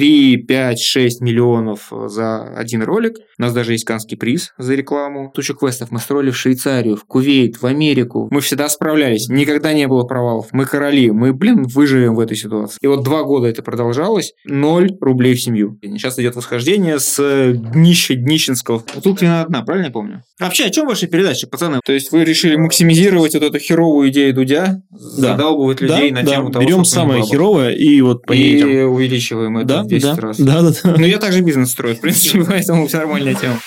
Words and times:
3, 0.00 0.36
5, 0.36 0.78
6 0.78 1.22
миллионов 1.22 1.90
за 1.90 2.42
один 2.54 2.82
ролик. 2.82 3.14
У 3.38 3.42
нас 3.42 3.54
даже 3.54 3.72
есть 3.72 3.84
канский 3.84 4.18
приз 4.18 4.52
за 4.58 4.74
рекламу. 4.74 5.32
Тучу 5.34 5.54
квестов 5.54 5.90
мы 5.90 6.00
строили 6.00 6.30
в 6.30 6.36
Швейцарию, 6.36 6.96
в 6.96 7.06
Кувейт, 7.06 7.62
в 7.62 7.64
Америку. 7.64 8.28
Мы 8.30 8.42
всегда 8.42 8.68
справлялись. 8.68 9.30
Никогда 9.30 9.72
не 9.72 9.88
было 9.88 10.04
провалов. 10.04 10.48
Мы 10.52 10.66
короли. 10.66 11.10
Мы, 11.10 11.32
блин, 11.32 11.62
выживем 11.62 12.14
в 12.14 12.20
этой 12.20 12.36
ситуации. 12.36 12.76
И 12.82 12.86
вот 12.86 13.04
два 13.04 13.22
года 13.22 13.46
это 13.46 13.62
продолжалось. 13.62 14.34
Ноль 14.44 14.90
рублей 15.00 15.34
в 15.34 15.40
семью. 15.40 15.78
Сейчас 15.80 16.18
идет 16.18 16.36
восхождение 16.36 16.98
с 16.98 17.54
днища 17.54 18.16
днищенского. 18.16 18.84
Тут 19.02 19.22
вина 19.22 19.40
одна, 19.40 19.62
правильно 19.62 19.86
я 19.86 19.92
помню? 19.92 20.22
А 20.38 20.44
вообще, 20.44 20.64
о 20.64 20.70
чем 20.70 20.86
ваши 20.86 21.06
передачи, 21.06 21.46
пацаны? 21.46 21.80
То 21.82 21.94
есть 21.94 22.12
вы 22.12 22.22
решили 22.24 22.56
максимизировать 22.56 23.32
вот 23.32 23.42
эту 23.42 23.58
херовую 23.58 24.10
идею 24.10 24.34
Дудя, 24.34 24.82
Да. 24.90 24.98
задалбывать 25.32 25.80
людей 25.80 26.10
да, 26.10 26.16
на 26.16 26.22
да. 26.22 26.30
тему 26.32 26.50
того, 26.50 26.62
Берем 26.66 26.84
самое 26.84 27.22
херовое 27.22 27.70
и 27.70 28.02
вот 28.02 28.26
по 28.26 28.34
ней 28.34 28.60
И 28.60 28.82
увеличиваем 28.82 29.56
это 29.56 29.66
Да, 29.66 29.85
в 29.86 29.88
10 29.88 30.02
да, 30.02 30.16
раз. 30.16 30.38
да, 30.38 30.62
да, 30.62 30.70
да. 30.70 30.94
Ну, 30.98 31.06
я 31.06 31.18
также 31.18 31.40
бизнес 31.40 31.70
строю, 31.70 31.96
в 31.96 32.00
принципе, 32.00 32.44
поэтому 32.48 32.86
все 32.86 32.98
нормальная 32.98 33.34
тема. 33.34 33.60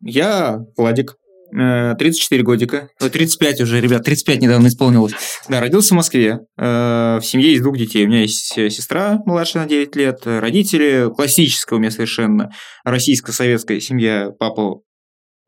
Я 0.00 0.64
Владик, 0.76 1.16
34 1.52 2.42
годика, 2.42 2.88
Ой, 3.00 3.10
35 3.10 3.60
уже, 3.62 3.80
ребят, 3.80 4.04
35 4.04 4.40
недавно 4.42 4.66
исполнилось. 4.68 5.12
Да, 5.48 5.60
родился 5.60 5.94
в 5.94 5.96
Москве, 5.96 6.40
э, 6.58 7.18
в 7.20 7.22
семье 7.24 7.50
есть 7.50 7.62
двух 7.62 7.76
детей. 7.78 8.04
У 8.04 8.08
меня 8.08 8.22
есть 8.22 8.56
э, 8.58 8.68
сестра 8.70 9.18
младшая 9.26 9.62
на 9.64 9.68
9 9.68 9.94
лет, 9.96 10.20
э, 10.24 10.38
родители, 10.40 11.08
классическая 11.14 11.76
у 11.76 11.78
меня 11.78 11.90
совершенно 11.90 12.50
российско-советская 12.84 13.80
семья, 13.80 14.30
папа 14.38 14.80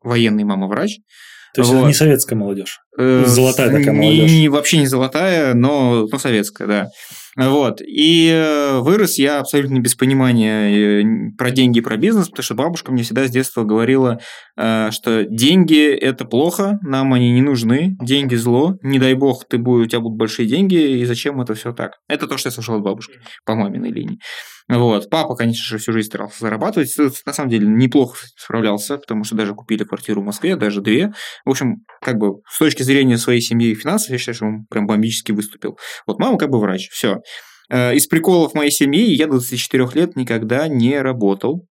военный, 0.01 0.43
мама 0.45 0.67
врач. 0.67 0.97
То 1.55 1.61
есть 1.61 1.71
Вот. 1.71 1.79
это 1.79 1.87
не 1.87 1.93
советская 1.93 2.37
молодежь. 2.37 2.79
Э, 2.97 3.23
Золотая 3.25 3.71
такая 3.71 3.91
молодежь. 3.93 4.29
не- 4.31 4.49
вообще 4.49 4.77
не 4.77 4.85
золотая, 4.85 5.53
но, 5.55 6.07
но 6.11 6.19
советская, 6.19 6.67
да. 6.67 6.87
Вот. 7.39 7.79
И 7.81 8.29
э, 8.29 8.79
вырос 8.79 9.17
я 9.17 9.39
абсолютно 9.39 9.79
без 9.79 9.95
понимания 9.95 11.03
э, 11.03 11.03
про 11.37 11.51
деньги, 11.51 11.79
про 11.79 11.95
бизнес, 11.95 12.27
потому 12.27 12.43
что 12.43 12.55
бабушка 12.55 12.91
мне 12.91 13.03
всегда 13.03 13.27
с 13.27 13.31
детства 13.31 13.63
говорила, 13.63 14.19
э, 14.57 14.91
что 14.91 15.23
деньги– 15.23 15.89
это 16.01 16.25
плохо, 16.25 16.79
нам 16.81 17.13
они 17.13 17.31
не 17.31 17.41
нужны, 17.41 17.95
деньги– 18.01 18.35
зло, 18.39 18.75
не 18.83 18.99
дай 18.99 19.13
бог, 19.13 19.47
ты 19.47 19.57
будешь, 19.57 19.85
у 19.85 19.89
тебя 19.89 20.01
будут 20.01 20.17
большие 20.17 20.49
деньги, 20.49 20.75
и 20.99 21.05
зачем 21.05 21.39
это 21.39 21.53
все 21.53 21.71
так? 21.71 21.93
Это 22.09 22.27
то, 22.27 22.37
что 22.37 22.49
я 22.49 22.51
слышал 22.51 22.75
от 22.75 22.83
бабушки 22.83 23.19
по 23.45 23.55
маминой 23.55 23.91
линии. 23.91 24.19
Вот. 24.69 25.09
Папа, 25.09 25.35
конечно 25.35 25.65
же, 25.65 25.79
всю 25.79 25.91
жизнь 25.93 26.09
старался 26.09 26.41
зарабатывать. 26.41 26.95
На 27.25 27.33
самом 27.33 27.49
деле, 27.49 27.67
неплохо 27.67 28.19
справлялся, 28.37 28.97
потому 28.97 29.23
что 29.23 29.35
даже 29.35 29.55
купили 29.55 29.83
квартиру 29.83 30.21
в 30.21 30.25
Москве, 30.25 30.55
даже 30.55 30.81
две. 30.81 31.11
В 31.43 31.49
общем, 31.49 31.77
как 32.01 32.17
бы 32.17 32.41
с 32.47 32.59
точки 32.59 32.83
зрения 32.83 33.17
своей 33.17 33.41
семьи 33.41 33.71
и 33.71 33.75
финансов, 33.75 34.11
я 34.11 34.19
считаю, 34.19 34.35
что 34.35 34.45
он 34.45 34.65
прям 34.69 34.85
бомбически 34.85 35.31
выступил. 35.31 35.79
Вот 36.05 36.19
мама 36.19 36.37
как 36.37 36.51
бы 36.51 36.59
врач, 36.59 36.87
все. 36.91 37.17
Из 37.71 38.07
приколов 38.07 38.55
моей 38.55 38.71
семьи 38.71 39.13
я 39.13 39.25
до 39.25 39.33
24 39.33 39.89
лет 39.93 40.15
никогда 40.15 40.67
не 40.67 40.99
работал. 40.99 41.67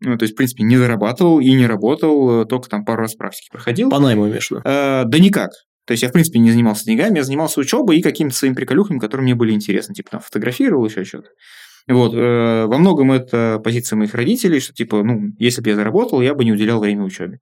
Ну, 0.00 0.16
то 0.16 0.24
есть, 0.24 0.34
в 0.34 0.36
принципе, 0.36 0.62
не 0.62 0.76
зарабатывал 0.76 1.40
и 1.40 1.52
не 1.52 1.66
работал, 1.66 2.42
э, 2.42 2.46
только 2.46 2.68
там 2.68 2.84
пару 2.84 3.02
раз 3.02 3.14
практики 3.14 3.48
проходил. 3.52 3.90
По 3.90 3.98
найму 3.98 4.28
имеешь 4.28 4.48
в 4.48 4.50
виду? 4.52 4.62
Э, 4.64 5.04
да 5.04 5.18
никак. 5.18 5.50
То 5.86 5.92
есть 5.92 6.02
я, 6.02 6.08
в 6.08 6.12
принципе, 6.12 6.38
не 6.38 6.50
занимался 6.50 6.84
деньгами, 6.84 7.18
я 7.18 7.24
занимался 7.24 7.60
учебой 7.60 7.98
и 7.98 8.02
какими-то 8.02 8.34
своими 8.34 8.54
приколюхами, 8.54 8.98
которые 8.98 9.24
мне 9.24 9.34
были 9.34 9.52
интересны. 9.52 9.94
Типа 9.94 10.12
там 10.12 10.20
фотографировал, 10.20 10.86
еще 10.86 11.04
что-то. 11.04 11.28
Вот, 11.86 12.14
э, 12.14 12.64
во 12.66 12.78
многом 12.78 13.12
это 13.12 13.60
позиция 13.62 13.96
моих 13.96 14.14
родителей, 14.14 14.60
что 14.60 14.72
типа, 14.72 15.02
ну, 15.02 15.32
если 15.38 15.60
бы 15.60 15.68
я 15.68 15.76
заработал, 15.76 16.22
я 16.22 16.34
бы 16.34 16.44
не 16.44 16.52
уделял 16.52 16.80
время 16.80 17.04
учебе. 17.04 17.40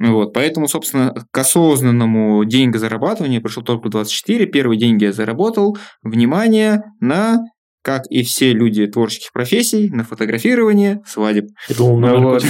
Вот, 0.00 0.32
поэтому, 0.32 0.66
собственно, 0.66 1.14
к 1.30 1.38
осознанному 1.38 2.42
деньгозарабатыванию 2.46 3.42
пришел 3.42 3.62
только 3.62 3.88
в 3.88 3.90
24. 3.90 4.46
Первые 4.46 4.78
деньги 4.78 5.04
я 5.04 5.12
заработал, 5.12 5.76
внимание, 6.02 6.82
на, 7.00 7.40
как 7.82 8.04
и 8.08 8.22
все 8.22 8.54
люди 8.54 8.86
творческих 8.86 9.30
профессий, 9.32 9.90
на 9.90 10.04
фотографирование 10.04 11.02
свадеб. 11.06 11.48
Я 11.68 11.76
думал, 11.76 11.98
на 11.98 12.16
Вот. 12.16 12.44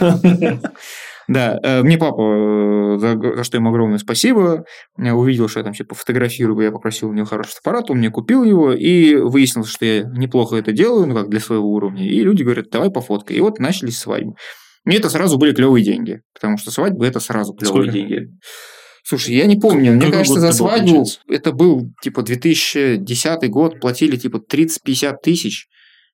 Да, 1.28 1.58
э, 1.62 1.82
мне 1.82 1.98
папа, 1.98 2.20
э, 2.20 2.98
за, 2.98 3.44
что 3.44 3.56
ему 3.56 3.70
огромное 3.70 3.98
спасибо, 3.98 4.64
э, 4.98 5.12
увидел, 5.12 5.48
что 5.48 5.60
я 5.60 5.64
там 5.64 5.72
типа 5.72 5.94
фотографирую, 5.94 6.60
я 6.64 6.72
попросил 6.72 7.08
у 7.08 7.12
него 7.12 7.26
хороший 7.26 7.50
фотоаппарат, 7.50 7.90
он 7.90 7.98
мне 7.98 8.10
купил 8.10 8.42
его, 8.42 8.72
и 8.72 9.14
выяснилось, 9.14 9.70
что 9.70 9.84
я 9.84 10.02
неплохо 10.02 10.56
это 10.56 10.72
делаю, 10.72 11.06
ну 11.06 11.14
как 11.14 11.28
для 11.28 11.38
своего 11.38 11.68
уровня, 11.68 12.06
и 12.06 12.20
люди 12.22 12.42
говорят, 12.42 12.70
давай 12.70 12.90
пофоткай. 12.90 13.36
И 13.36 13.40
вот 13.40 13.60
начались 13.60 13.98
свадьбы. 13.98 14.34
И 14.86 14.94
это 14.94 15.10
сразу 15.10 15.38
были 15.38 15.54
клевые 15.54 15.84
деньги, 15.84 16.22
потому 16.34 16.58
что 16.58 16.70
свадьбы 16.70 17.06
это 17.06 17.20
сразу 17.20 17.54
клевые 17.54 17.90
Сколько? 17.90 17.92
деньги. 17.92 18.28
Слушай, 19.04 19.34
я 19.34 19.46
не 19.46 19.56
помню, 19.56 19.92
мне 19.92 20.10
кажется, 20.10 20.40
за 20.40 20.48
был, 20.48 20.54
свадьбу 20.54 21.06
это 21.28 21.52
был 21.52 21.88
типа 22.02 22.22
2010 22.22 23.50
год, 23.50 23.80
платили 23.80 24.16
типа 24.16 24.36
30-50 24.38 25.16
тысяч. 25.22 25.68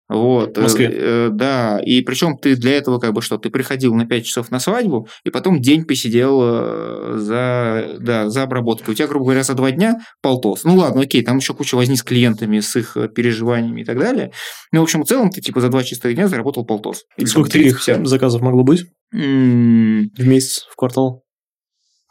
Вот, 0.09 0.57
В 0.57 0.63
Москве? 0.63 0.87
э, 0.87 1.27
э, 1.27 1.29
да, 1.31 1.79
и 1.85 2.01
причем 2.01 2.39
ты 2.39 2.57
для 2.57 2.73
этого 2.77 2.99
как 2.99 3.13
бы 3.13 3.21
что, 3.21 3.37
ты 3.37 3.51
приходил 3.51 3.95
на 3.95 4.07
5 4.07 4.25
часов 4.25 4.51
на 4.51 4.59
свадьбу, 4.59 5.07
и 5.25 5.31
потом 5.31 5.61
день 5.61 5.85
посидел 5.85 6.41
э, 6.43 7.15
за, 7.19 7.97
да, 8.01 8.31
за 8.31 8.45
обработкой. 8.45 8.93
У 8.93 8.97
тебя, 8.97 9.07
грубо 9.07 9.27
говоря, 9.27 9.43
за 9.43 9.53
два 9.55 9.71
дня 9.71 10.01
полтос. 10.23 10.65
Ну 10.65 10.77
ладно, 10.77 11.03
окей, 11.03 11.23
там 11.23 11.37
еще 11.39 11.53
куча 11.53 11.75
возни 11.75 11.95
с 11.97 12.03
клиентами, 12.03 12.61
с 12.61 12.75
их 12.77 12.97
э, 12.97 13.09
переживаниями 13.09 13.83
и 13.83 13.85
так 13.85 13.99
далее. 13.99 14.33
Ну, 14.73 14.81
в 14.81 14.85
общем, 14.85 15.03
в 15.05 15.07
целом 15.09 15.31
ты 15.31 15.41
типа 15.43 15.61
за 15.61 15.69
два 15.69 15.83
чистых 15.85 16.15
дня 16.15 16.27
заработал 16.29 16.65
полтос. 16.65 17.05
Или 17.19 17.27
там 17.27 17.31
Сколько 17.31 17.51
таких 17.51 17.87
30-50. 17.87 18.05
заказов 18.07 18.41
могло 18.41 18.63
быть 18.65 18.85
М, 19.13 20.11
в 20.17 20.27
месяц, 20.27 20.67
в 20.71 20.77
квартал? 20.77 21.23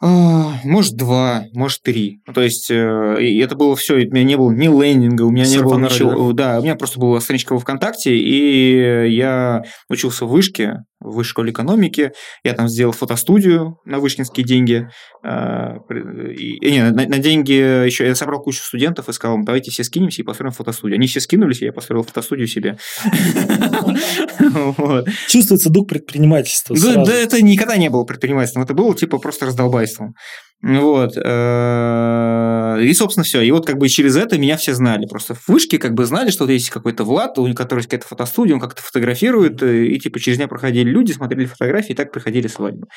А, 0.00 0.60
Может, 0.64 0.94
два, 0.94 1.44
может, 1.54 1.82
три. 1.82 2.20
Ну, 2.26 2.32
То 2.32 2.42
есть, 2.42 2.70
э, 2.70 2.74
это 2.74 3.56
было 3.56 3.74
все. 3.74 3.94
У 3.94 3.98
меня 3.98 4.22
не 4.22 4.36
было 4.36 4.50
ни 4.50 4.68
лендинга, 4.68 5.22
у 5.22 5.30
меня 5.30 5.46
не 5.46 5.60
было 5.60 5.78
ничего. 5.78 6.32
Да, 6.32 6.58
у 6.60 6.62
меня 6.62 6.76
просто 6.76 7.00
была 7.00 7.20
страничка 7.20 7.54
во 7.54 7.58
ВКонтакте, 7.58 8.16
и 8.16 9.10
я 9.10 9.64
учился 9.88 10.24
в 10.24 10.30
вышке, 10.30 10.84
в 11.00 11.14
высшей 11.14 11.30
школе 11.30 11.52
экономики. 11.52 12.12
Я 12.44 12.54
там 12.54 12.68
сделал 12.68 12.92
фотостудию 12.92 13.78
на 13.84 13.98
вышкинские 14.00 14.44
деньги. 14.44 14.88
При- 15.22 16.34
и- 16.34 16.56
и 16.58 16.72
не, 16.72 16.82
на, 16.90 17.06
на 17.06 17.18
деньги 17.18 17.52
еще 17.52 18.06
я 18.06 18.14
собрал 18.14 18.40
кучу 18.42 18.60
студентов 18.62 19.08
и 19.08 19.12
сказал 19.12 19.38
давайте 19.42 19.70
все 19.70 19.84
скинемся 19.84 20.22
и 20.22 20.24
построим 20.24 20.52
фотостудию. 20.52 20.96
Они 20.96 21.06
все 21.06 21.20
скинулись, 21.20 21.62
и 21.62 21.66
я 21.66 21.72
построил 21.72 22.02
фотостудию 22.02 22.48
себе. 22.48 22.78
Чувствуется 25.28 25.70
дух 25.70 25.88
предпринимательства. 25.88 26.74
Да, 27.04 27.12
это 27.14 27.42
никогда 27.42 27.76
не 27.76 27.90
было 27.90 28.04
предпринимательством, 28.04 28.62
это 28.64 28.74
было 28.74 28.94
типа 28.94 29.18
просто 29.18 29.46
раздолбайством. 29.46 30.14
Вот. 30.60 31.12
э, 31.16 32.78
И, 32.82 32.92
собственно, 32.94 33.24
все. 33.24 33.42
И 33.42 33.50
вот 33.50 33.66
как 33.66 33.78
бы 33.78 33.88
через 33.88 34.16
это 34.16 34.38
меня 34.38 34.56
все 34.56 34.74
знали. 34.74 35.06
Просто 35.06 35.34
в 35.34 35.48
вышке 35.48 35.78
как 35.78 35.94
бы 35.94 36.04
знали, 36.04 36.30
что 36.30 36.44
вот 36.44 36.50
есть 36.50 36.70
какой-то 36.70 37.04
Влад, 37.04 37.38
у 37.38 37.54
которого 37.54 37.78
есть 37.78 37.88
какая-то 37.88 38.08
фотостудия, 38.08 38.54
он 38.54 38.60
как-то 38.60 38.82
фотографирует, 38.82 39.62
э, 39.62 39.86
и 39.86 39.98
типа 39.98 40.18
через 40.18 40.38
меня 40.38 40.48
проходили 40.48 40.90
люди, 40.90 41.12
смотрели 41.12 41.46
фотографии, 41.46 41.92
и 41.92 41.94
так 41.94 42.12
проходили 42.12 42.48
свадьбы. 42.48 42.88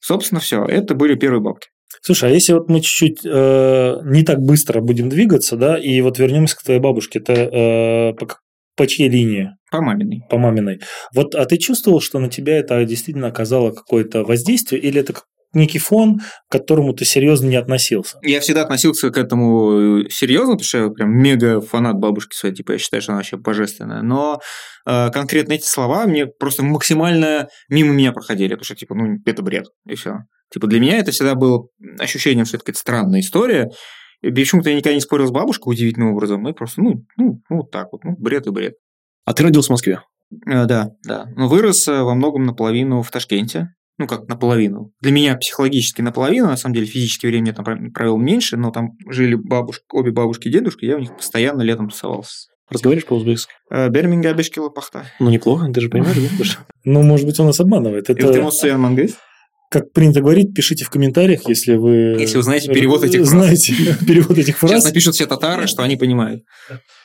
Собственно, 0.00 0.40
все. 0.40 0.64
Это 0.64 0.94
были 0.94 1.14
первые 1.14 1.40
бабки. 1.40 1.68
Слушай, 2.02 2.30
а 2.30 2.32
если 2.32 2.52
вот 2.52 2.68
мы 2.68 2.80
чуть-чуть 2.80 3.24
э, 3.24 3.94
не 4.04 4.22
так 4.22 4.38
быстро 4.38 4.80
будем 4.80 5.08
двигаться, 5.08 5.56
да, 5.56 5.78
и 5.78 6.00
вот 6.02 6.18
вернемся 6.18 6.56
к 6.56 6.62
твоей 6.62 6.80
бабушке, 6.80 7.18
это 7.18 7.32
э, 7.32 8.12
по, 8.14 8.28
по 8.76 8.86
чьей 8.86 9.08
линии? 9.08 9.50
По 9.70 9.80
маминой. 9.80 10.22
По 10.30 10.38
маминой. 10.38 10.80
Вот, 11.14 11.34
а 11.34 11.44
ты 11.46 11.56
чувствовал, 11.56 12.00
что 12.00 12.18
на 12.18 12.28
тебя 12.28 12.58
это 12.58 12.84
действительно 12.84 13.28
оказало 13.28 13.72
какое-то 13.72 14.24
воздействие, 14.24 14.80
или 14.80 15.00
это 15.00 15.14
некий 15.52 15.78
фон, 15.78 16.20
к 16.48 16.52
которому 16.52 16.92
ты 16.92 17.04
серьезно 17.04 17.48
не 17.48 17.56
относился? 17.56 18.18
Я 18.22 18.40
всегда 18.40 18.62
относился 18.62 19.10
к 19.10 19.18
этому 19.18 20.00
э, 20.02 20.08
серьезно, 20.10 20.54
потому 20.54 20.64
что 20.64 20.78
я 20.78 20.88
прям 20.90 21.10
мега 21.10 21.60
фанат 21.60 21.96
бабушки 21.96 22.34
своей, 22.34 22.54
типа 22.54 22.72
я 22.72 22.78
считаю, 22.78 23.02
что 23.02 23.12
она 23.12 23.18
вообще 23.18 23.36
божественная. 23.36 24.02
Но 24.02 24.40
э, 24.86 25.10
конкретно 25.10 25.54
эти 25.54 25.66
слова 25.66 26.06
мне 26.06 26.26
просто 26.26 26.62
максимально 26.62 27.48
мимо 27.68 27.92
меня 27.92 28.12
проходили, 28.12 28.50
потому 28.50 28.64
что 28.64 28.76
типа, 28.76 28.94
ну, 28.94 29.18
это 29.24 29.42
бред, 29.42 29.66
и 29.86 29.94
все. 29.94 30.18
Типа 30.52 30.66
для 30.66 30.80
меня 30.80 30.98
это 30.98 31.10
всегда 31.10 31.34
было 31.34 31.66
ощущением, 31.98 32.46
что 32.46 32.56
это 32.56 32.64
какая-то 32.64 32.80
странная 32.80 33.20
история. 33.20 33.70
И 34.20 34.30
почему-то 34.30 34.70
я 34.70 34.76
никогда 34.76 34.94
не 34.94 35.00
спорил 35.00 35.26
с 35.26 35.30
бабушкой 35.30 35.72
удивительным 35.72 36.12
образом. 36.12 36.40
Мы 36.40 36.52
просто, 36.52 36.82
ну, 36.82 37.04
ну, 37.16 37.40
ну, 37.48 37.56
вот 37.56 37.70
так 37.70 37.88
вот, 37.92 38.02
ну, 38.04 38.16
бред 38.18 38.46
и 38.46 38.50
бред. 38.50 38.74
А 39.24 39.32
ты 39.32 39.44
родился 39.44 39.68
в 39.68 39.70
Москве? 39.70 40.00
Э, 40.46 40.64
Да, 40.66 40.90
да. 41.04 41.26
Но 41.36 41.48
вырос 41.48 41.86
э, 41.88 42.02
во 42.02 42.14
многом 42.14 42.44
наполовину 42.44 43.02
в 43.02 43.10
Ташкенте. 43.10 43.68
Ну, 43.98 44.06
как 44.06 44.28
наполовину. 44.28 44.92
Для 45.00 45.10
меня 45.10 45.36
психологически 45.36 46.00
наполовину, 46.02 46.46
на 46.46 46.56
самом 46.56 46.74
деле 46.74 46.86
физически 46.86 47.26
время 47.26 47.48
я 47.48 47.52
там 47.52 47.64
пров- 47.64 47.92
провел 47.92 48.16
меньше, 48.16 48.56
но 48.56 48.70
там 48.70 48.92
жили 49.08 49.34
бабушки, 49.34 49.84
обе 49.92 50.12
бабушки 50.12 50.48
и 50.48 50.52
дедушка, 50.52 50.86
я 50.86 50.96
у 50.96 51.00
них 51.00 51.16
постоянно 51.16 51.62
летом 51.62 51.90
тусовался. 51.90 52.48
Разговариваешь 52.70 53.06
по-узбекски? 53.06 53.52
Э, 53.70 53.88
Берминга 53.88 54.32
Бешкила 54.34 54.68
Пахта. 54.68 55.06
Ну, 55.18 55.30
неплохо, 55.30 55.70
ты 55.72 55.80
же 55.80 55.88
понимаешь, 55.88 56.16
да? 56.16 56.66
Ну, 56.84 57.02
может 57.02 57.26
быть, 57.26 57.40
он 57.40 57.46
нас 57.46 57.58
обманывает. 57.60 58.08
Это, 58.10 58.20
как 59.70 59.92
принято 59.92 60.20
говорить, 60.22 60.54
пишите 60.54 60.84
в 60.84 60.90
комментариях, 60.90 61.46
если 61.46 61.74
вы... 61.76 62.16
Если 62.18 62.38
вы 62.38 62.42
знаете 62.42 62.72
перевод 62.72 63.04
этих 63.04 63.20
фраз. 63.20 63.28
Знаете 63.28 63.74
перевод 64.06 64.38
этих 64.38 64.56
Сейчас 64.58 64.70
фраз. 64.70 64.84
напишут 64.84 65.14
все 65.14 65.26
татары, 65.26 65.66
что 65.66 65.82
они 65.82 65.96
понимают. 65.96 66.42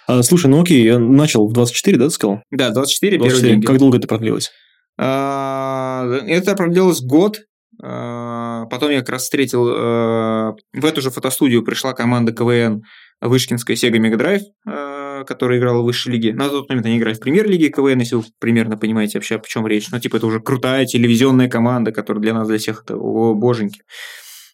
А, 0.08 0.24
слушай, 0.24 0.48
ну 0.48 0.62
окей, 0.62 0.84
я 0.84 0.98
начал 0.98 1.48
в 1.48 1.54
24, 1.54 1.98
да, 1.98 2.06
ты 2.06 2.12
сказал? 2.12 2.42
Да, 2.52 2.70
24 2.70 3.12
первые 3.18 3.30
24. 3.30 3.54
деньги. 3.54 3.66
Как 3.66 3.78
долго 3.80 3.98
это 3.98 4.08
продлилось? 4.08 4.52
А, 4.98 6.06
Это 6.28 6.56
продлилось 6.56 7.02
год. 7.02 7.40
А, 7.82 8.66
Потом 8.70 8.92
я 8.92 9.00
как 9.00 9.10
раз 9.10 9.24
встретил... 9.24 9.68
э, 9.68 10.54
В 10.74 10.86
эту 10.86 11.02
же 11.02 11.10
фотостудию 11.10 11.64
пришла 11.64 11.94
команда 11.94 12.32
КВН 12.32 12.84
Вышкинская 13.22 13.76
Sega 13.76 13.98
Mega 13.98 14.18
Drive, 14.18 14.42
э, 14.68 15.24
которая 15.26 15.60
играла 15.60 15.82
в 15.82 15.86
высшей 15.86 16.14
лиге. 16.14 16.34
На 16.34 16.50
тот 16.50 16.70
момент 16.70 16.86
они 16.86 16.98
играли 16.98 17.14
в 17.16 17.20
премьер-лиге 17.20 17.70
КВН, 17.70 18.00
если 18.00 18.16
вы 18.16 18.24
примерно 18.40 18.78
понимаете 18.78 19.18
вообще, 19.18 19.36
о 19.36 19.42
чем 19.48 19.68
речь. 19.68 19.90
Ну, 19.92 20.00
типа, 20.00 20.18
это 20.18 20.28
уже 20.28 20.40
крутая 20.40 20.86
телевизионная 20.86 21.50
команда, 21.50 21.92
которая 21.92 22.22
для 22.22 22.34
нас, 22.34 22.48
для 22.48 22.58
всех, 22.58 22.84
это 22.84 22.96
о, 22.96 23.34
боженьки. 23.34 23.82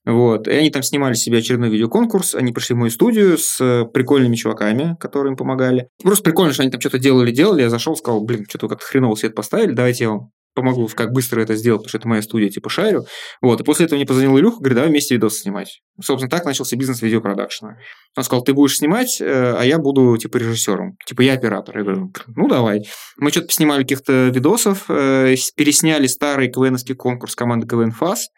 Вот. 0.05 0.47
И 0.47 0.51
они 0.51 0.69
там 0.69 0.83
снимали 0.83 1.13
себе 1.13 1.39
очередной 1.39 1.69
видеоконкурс. 1.69 2.35
Они 2.35 2.51
пришли 2.51 2.75
в 2.75 2.79
мою 2.79 2.91
студию 2.91 3.37
с 3.37 3.59
э, 3.59 3.85
прикольными 3.85 4.35
чуваками, 4.35 4.95
которые 4.99 5.31
им 5.31 5.37
помогали. 5.37 5.89
Просто 6.01 6.23
прикольно, 6.23 6.53
что 6.53 6.63
они 6.63 6.71
там 6.71 6.79
что-то 6.79 6.99
делали-делали. 6.99 7.61
Я 7.61 7.69
зашел, 7.69 7.95
сказал, 7.95 8.23
блин, 8.23 8.45
что-то 8.47 8.67
как-то 8.67 8.85
хреново 8.85 9.15
свет 9.15 9.35
поставили, 9.35 9.73
давайте 9.73 10.05
я 10.05 10.09
вам 10.11 10.31
помогу, 10.59 10.89
как 10.93 11.11
быстро 11.11 11.41
это 11.41 11.55
сделать, 11.55 11.81
потому 11.81 11.89
что 11.89 11.97
это 11.97 12.07
моя 12.07 12.21
студия, 12.21 12.49
типа, 12.49 12.69
шарю. 12.69 13.05
Вот, 13.41 13.61
и 13.61 13.63
после 13.63 13.85
этого 13.85 13.97
мне 13.97 14.05
позвонил 14.05 14.37
Илюха, 14.37 14.57
говорит, 14.57 14.75
давай 14.75 14.89
вместе 14.89 15.15
видос 15.15 15.39
снимать. 15.39 15.81
Собственно, 16.01 16.29
так 16.29 16.45
начался 16.45 16.75
бизнес 16.75 17.01
видеопродакшна. 17.01 17.77
Он 18.17 18.23
сказал, 18.23 18.43
ты 18.43 18.53
будешь 18.53 18.77
снимать, 18.77 19.19
э, 19.21 19.55
а 19.57 19.63
я 19.63 19.77
буду, 19.77 20.17
типа, 20.17 20.37
режиссером. 20.37 20.97
Типа, 21.05 21.21
я 21.21 21.33
оператор. 21.33 21.77
Я 21.77 21.83
говорю, 21.83 22.11
ну, 22.35 22.47
давай. 22.47 22.81
Мы 23.17 23.31
что-то 23.31 23.47
поснимали 23.47 23.83
каких-то 23.83 24.29
видосов, 24.29 24.85
э, 24.89 25.35
пересняли 25.55 26.07
старый 26.07 26.51
КВНовский 26.51 26.95
конкурс 26.95 27.35
команды 27.35 27.67
КВН 27.67 27.91
ФАС, 27.91 28.29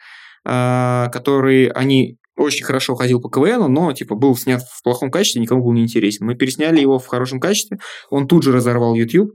который 0.43 1.67
они 1.67 2.17
очень 2.41 2.65
хорошо 2.65 2.95
ходил 2.95 3.21
по 3.21 3.29
КВНу, 3.29 3.67
но 3.67 3.93
типа 3.93 4.15
был 4.15 4.35
снят 4.35 4.61
в 4.61 4.83
плохом 4.83 5.11
качестве, 5.11 5.41
никому 5.41 5.63
был 5.63 5.73
не 5.73 5.83
интересен. 5.83 6.25
Мы 6.25 6.35
пересняли 6.35 6.79
его 6.79 6.99
в 6.99 7.07
хорошем 7.07 7.39
качестве, 7.39 7.79
он 8.09 8.27
тут 8.27 8.43
же 8.43 8.51
разорвал 8.51 8.95
YouTube, 8.95 9.31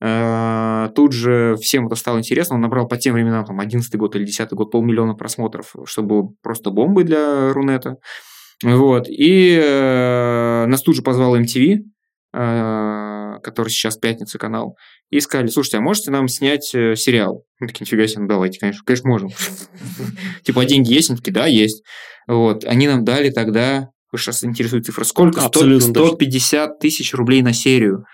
э, 0.00 0.88
тут 0.94 1.12
же 1.12 1.56
всем 1.60 1.86
это 1.86 1.96
стало 1.96 2.18
интересно, 2.18 2.56
он 2.56 2.62
набрал 2.62 2.88
по 2.88 2.96
тем 2.96 3.14
временам, 3.14 3.44
там, 3.44 3.60
11 3.60 3.94
год 3.96 4.16
или 4.16 4.24
10 4.24 4.50
год, 4.52 4.70
полмиллиона 4.70 5.14
просмотров, 5.14 5.74
что 5.84 6.02
было 6.02 6.30
просто 6.42 6.70
бомбой 6.70 7.04
для 7.04 7.52
Рунета. 7.52 7.96
Вот, 8.62 9.06
и 9.08 9.60
э, 9.62 10.66
нас 10.66 10.82
тут 10.82 10.96
же 10.96 11.02
позвал 11.02 11.38
MTV, 11.38 11.80
э, 12.32 13.15
который 13.42 13.68
сейчас 13.68 13.96
«Пятница» 13.96 14.38
канал, 14.38 14.76
и 15.10 15.20
сказали, 15.20 15.48
слушайте, 15.48 15.78
а 15.78 15.80
можете 15.80 16.10
нам 16.10 16.28
снять 16.28 16.74
э, 16.74 16.96
сериал? 16.96 17.44
Мы 17.60 17.68
такие, 17.68 17.84
нифига 17.84 18.06
себе, 18.06 18.22
ну 18.22 18.28
давайте, 18.28 18.58
конечно, 18.58 18.82
конечно, 18.84 19.08
можем. 19.08 19.30
Типа, 20.44 20.62
а 20.62 20.64
деньги 20.64 20.92
есть? 20.92 21.10
Они 21.10 21.18
такие, 21.18 21.32
да, 21.32 21.46
есть. 21.46 21.82
Вот, 22.26 22.64
они 22.64 22.88
нам 22.88 23.04
дали 23.04 23.30
тогда, 23.30 23.88
вы 24.12 24.18
сейчас 24.18 24.44
интересует 24.44 24.86
цифра, 24.86 25.04
сколько? 25.04 25.40
100 25.40 25.46
Абсолютно 25.46 25.94
точно. 25.94 26.08
150 26.08 26.78
тысяч 26.78 27.14
рублей 27.14 27.42
на 27.42 27.52
серию. 27.52 28.04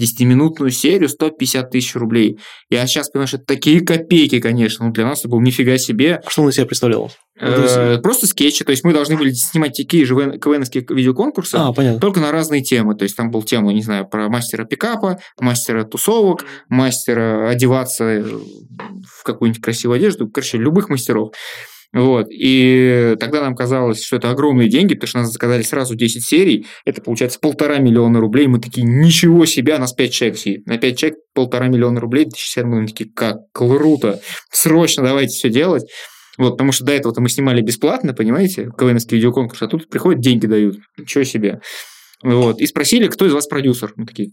10-минутную 0.00 0.70
серию 0.70 1.08
150 1.08 1.70
тысяч 1.70 1.94
рублей. 1.94 2.38
Я 2.70 2.86
сейчас 2.86 3.10
понимаю, 3.10 3.28
что 3.28 3.36
это 3.36 3.46
такие 3.46 3.80
копейки, 3.80 4.40
конечно. 4.40 4.86
Ну, 4.86 4.92
для 4.92 5.04
нас 5.04 5.20
это 5.20 5.28
был 5.28 5.40
нифига 5.40 5.76
себе. 5.78 6.20
А 6.24 6.30
что 6.30 6.42
он 6.42 6.48
из 6.48 6.54
себя 6.54 6.66
представлял? 6.66 7.10
Э, 7.40 7.98
Просто 8.02 8.26
скетчи. 8.26 8.64
То 8.64 8.70
есть 8.70 8.84
мы 8.84 8.92
должны 8.92 9.16
были 9.16 9.32
снимать 9.32 9.76
такие 9.76 10.04
же 10.06 10.14
КВНовские 10.14 10.86
видеоконкурсы, 10.88 11.56
А, 11.56 11.72
понятно. 11.72 12.00
только 12.00 12.20
на 12.20 12.30
разные 12.32 12.62
темы. 12.62 12.94
То 12.94 13.02
есть 13.04 13.16
там 13.16 13.30
был 13.30 13.42
тема, 13.42 13.72
не 13.72 13.82
знаю, 13.82 14.06
про 14.08 14.28
мастера 14.28 14.64
пикапа, 14.64 15.18
мастера 15.40 15.84
тусовок, 15.84 16.44
мастера 16.68 17.48
одеваться 17.48 18.04
э, 18.04 18.22
в 18.22 19.22
какую-нибудь 19.24 19.62
красивую 19.62 19.96
одежду, 19.96 20.28
короче, 20.28 20.58
любых 20.58 20.88
мастеров. 20.88 21.32
Вот. 21.92 22.28
И 22.30 23.16
тогда 23.20 23.42
нам 23.42 23.54
казалось, 23.54 24.02
что 24.02 24.16
это 24.16 24.30
огромные 24.30 24.68
деньги, 24.68 24.94
потому 24.94 25.08
что 25.08 25.18
нас 25.18 25.32
заказали 25.32 25.62
сразу 25.62 25.94
10 25.94 26.24
серий. 26.24 26.66
Это 26.86 27.02
получается 27.02 27.38
полтора 27.38 27.78
миллиона 27.78 28.18
рублей. 28.18 28.46
Мы 28.46 28.60
такие, 28.60 28.86
ничего 28.86 29.44
себе, 29.44 29.76
нас 29.76 29.92
5 29.92 30.12
человек 30.12 30.38
сидит. 30.38 30.66
На 30.66 30.78
5 30.78 30.98
человек 30.98 31.18
полтора 31.34 31.68
миллиона 31.68 32.00
рублей, 32.00 32.24
2007 32.24 32.66
мы 32.66 32.86
такие, 32.86 33.10
как 33.10 33.36
круто, 33.52 34.20
срочно 34.50 35.02
давайте 35.02 35.34
все 35.34 35.50
делать. 35.50 35.84
Вот, 36.38 36.52
потому 36.52 36.72
что 36.72 36.84
до 36.84 36.92
этого-то 36.92 37.20
мы 37.20 37.28
снимали 37.28 37.60
бесплатно, 37.60 38.14
понимаете, 38.14 38.70
КВНовский 38.78 39.18
видеоконкурс, 39.18 39.60
а 39.62 39.68
тут 39.68 39.90
приходят, 39.90 40.22
деньги 40.22 40.46
дают. 40.46 40.78
Ничего 40.96 41.24
себе. 41.24 41.60
Вот. 42.22 42.58
И 42.58 42.66
спросили, 42.66 43.08
кто 43.08 43.26
из 43.26 43.34
вас 43.34 43.46
продюсер. 43.46 43.92
Мы 43.96 44.06
такие, 44.06 44.30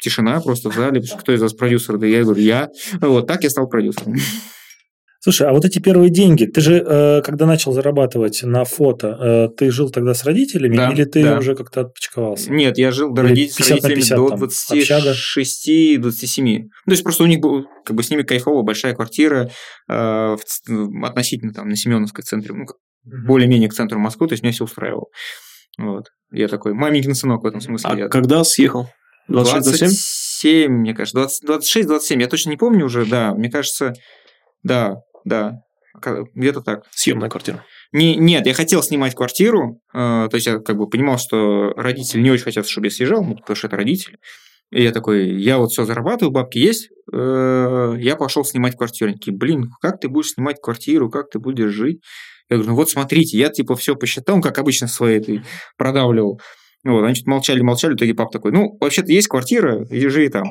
тишина 0.00 0.40
просто 0.40 0.70
в 0.70 0.74
зале, 0.74 1.02
кто 1.18 1.32
из 1.32 1.42
вас 1.42 1.54
продюсер? 1.54 1.98
Да 1.98 2.06
я 2.06 2.22
говорю, 2.22 2.40
я. 2.40 2.68
Вот, 3.00 3.26
так 3.26 3.42
я 3.42 3.50
стал 3.50 3.68
продюсером. 3.68 4.14
Слушай, 5.24 5.48
а 5.48 5.52
вот 5.54 5.64
эти 5.64 5.78
первые 5.78 6.10
деньги, 6.10 6.44
ты 6.44 6.60
же, 6.60 6.84
э, 6.86 7.22
когда 7.22 7.46
начал 7.46 7.72
зарабатывать 7.72 8.42
на 8.42 8.64
фото, 8.66 9.48
э, 9.48 9.56
ты 9.56 9.70
жил 9.70 9.88
тогда 9.88 10.12
с 10.12 10.22
родителями 10.22 10.76
Да, 10.76 10.90
или 10.92 11.04
ты 11.04 11.22
да. 11.22 11.38
уже 11.38 11.54
как-то 11.54 11.80
отпочковался? 11.80 12.52
Нет, 12.52 12.76
я 12.76 12.90
жил 12.90 13.10
до 13.10 13.22
родителей, 13.22 13.48
с 13.48 13.56
50 13.56 13.82
на 13.84 13.88
родителями 13.88 14.00
50 14.00 14.18
до 14.18 14.28
там, 14.28 14.78
общага? 14.78 15.14
26-27. 15.14 16.58
Ну, 16.58 16.68
то 16.84 16.90
есть 16.90 17.02
просто 17.02 17.22
у 17.22 17.26
них 17.26 17.40
был, 17.40 17.64
как 17.86 17.96
бы 17.96 18.02
с 18.02 18.10
ними 18.10 18.20
кайфово, 18.20 18.60
большая 18.60 18.94
квартира 18.94 19.48
э, 19.90 20.36
относительно 21.02 21.54
там 21.54 21.70
на 21.70 21.76
Семеновской 21.76 22.22
центре, 22.22 22.54
ну, 22.54 22.66
более-менее 23.26 23.70
к 23.70 23.72
центру 23.72 23.98
Москвы, 23.98 24.28
то 24.28 24.34
есть 24.34 24.42
меня 24.42 24.52
все 24.52 24.64
устраивало. 24.64 25.06
Вот. 25.78 26.04
Я 26.32 26.48
такой 26.48 26.74
маменькин 26.74 27.14
сынок 27.14 27.44
в 27.44 27.46
этом 27.46 27.62
смысле. 27.62 27.90
А 27.90 27.96
я- 27.96 28.08
когда 28.08 28.44
съехал? 28.44 28.88
26 29.28 29.64
27? 29.64 29.88
27, 29.88 30.72
мне 30.72 30.92
кажется, 30.94 31.16
20 31.16 31.44
26-27, 31.48 32.20
я 32.20 32.26
точно 32.28 32.50
не 32.50 32.58
помню 32.58 32.84
уже, 32.84 33.06
да, 33.06 33.32
мне 33.32 33.50
кажется, 33.50 33.94
да, 34.62 34.96
да, 35.24 35.60
где-то 36.34 36.60
так. 36.60 36.84
Съемная 36.90 37.28
квартира. 37.28 37.64
Не, 37.92 38.16
нет, 38.16 38.46
я 38.46 38.54
хотел 38.54 38.82
снимать 38.82 39.14
квартиру, 39.14 39.80
э, 39.92 40.28
то 40.30 40.34
есть 40.34 40.46
я 40.46 40.58
как 40.58 40.76
бы 40.76 40.88
понимал, 40.88 41.18
что 41.18 41.70
родители 41.76 42.20
не 42.20 42.30
очень 42.30 42.44
хотят, 42.44 42.66
чтобы 42.66 42.88
я 42.88 42.90
съезжал, 42.90 43.24
ну, 43.24 43.36
потому 43.36 43.56
что 43.56 43.68
это 43.68 43.76
родители. 43.76 44.18
И 44.72 44.82
я 44.82 44.90
такой, 44.90 45.40
я 45.40 45.58
вот 45.58 45.70
все 45.70 45.84
зарабатываю, 45.84 46.32
бабки 46.32 46.58
есть, 46.58 46.88
э, 47.12 47.94
я 47.98 48.16
пошел 48.16 48.44
снимать 48.44 48.76
квартиру. 48.76 49.10
Они 49.10 49.18
такие, 49.18 49.36
блин, 49.36 49.70
как 49.80 50.00
ты 50.00 50.08
будешь 50.08 50.32
снимать 50.32 50.60
квартиру, 50.60 51.10
как 51.10 51.30
ты 51.30 51.38
будешь 51.38 51.70
жить? 51.70 52.00
Я 52.50 52.56
говорю, 52.56 52.72
ну 52.72 52.76
вот 52.76 52.90
смотрите, 52.90 53.38
я 53.38 53.48
типа 53.48 53.76
все 53.76 53.94
посчитал, 53.94 54.40
как 54.40 54.58
обычно 54.58 54.88
своей 54.88 55.18
этой 55.18 55.42
продавливал. 55.76 56.40
Вот, 56.84 57.14
что-то 57.14 57.30
молчали, 57.30 57.62
молчали, 57.62 57.92
в 57.92 57.96
итоге 57.96 58.14
пап 58.14 58.30
такой, 58.30 58.52
ну, 58.52 58.76
вообще-то 58.78 59.10
есть 59.10 59.28
квартира, 59.28 59.86
иди 59.90 60.08
живи 60.08 60.28
там. 60.28 60.44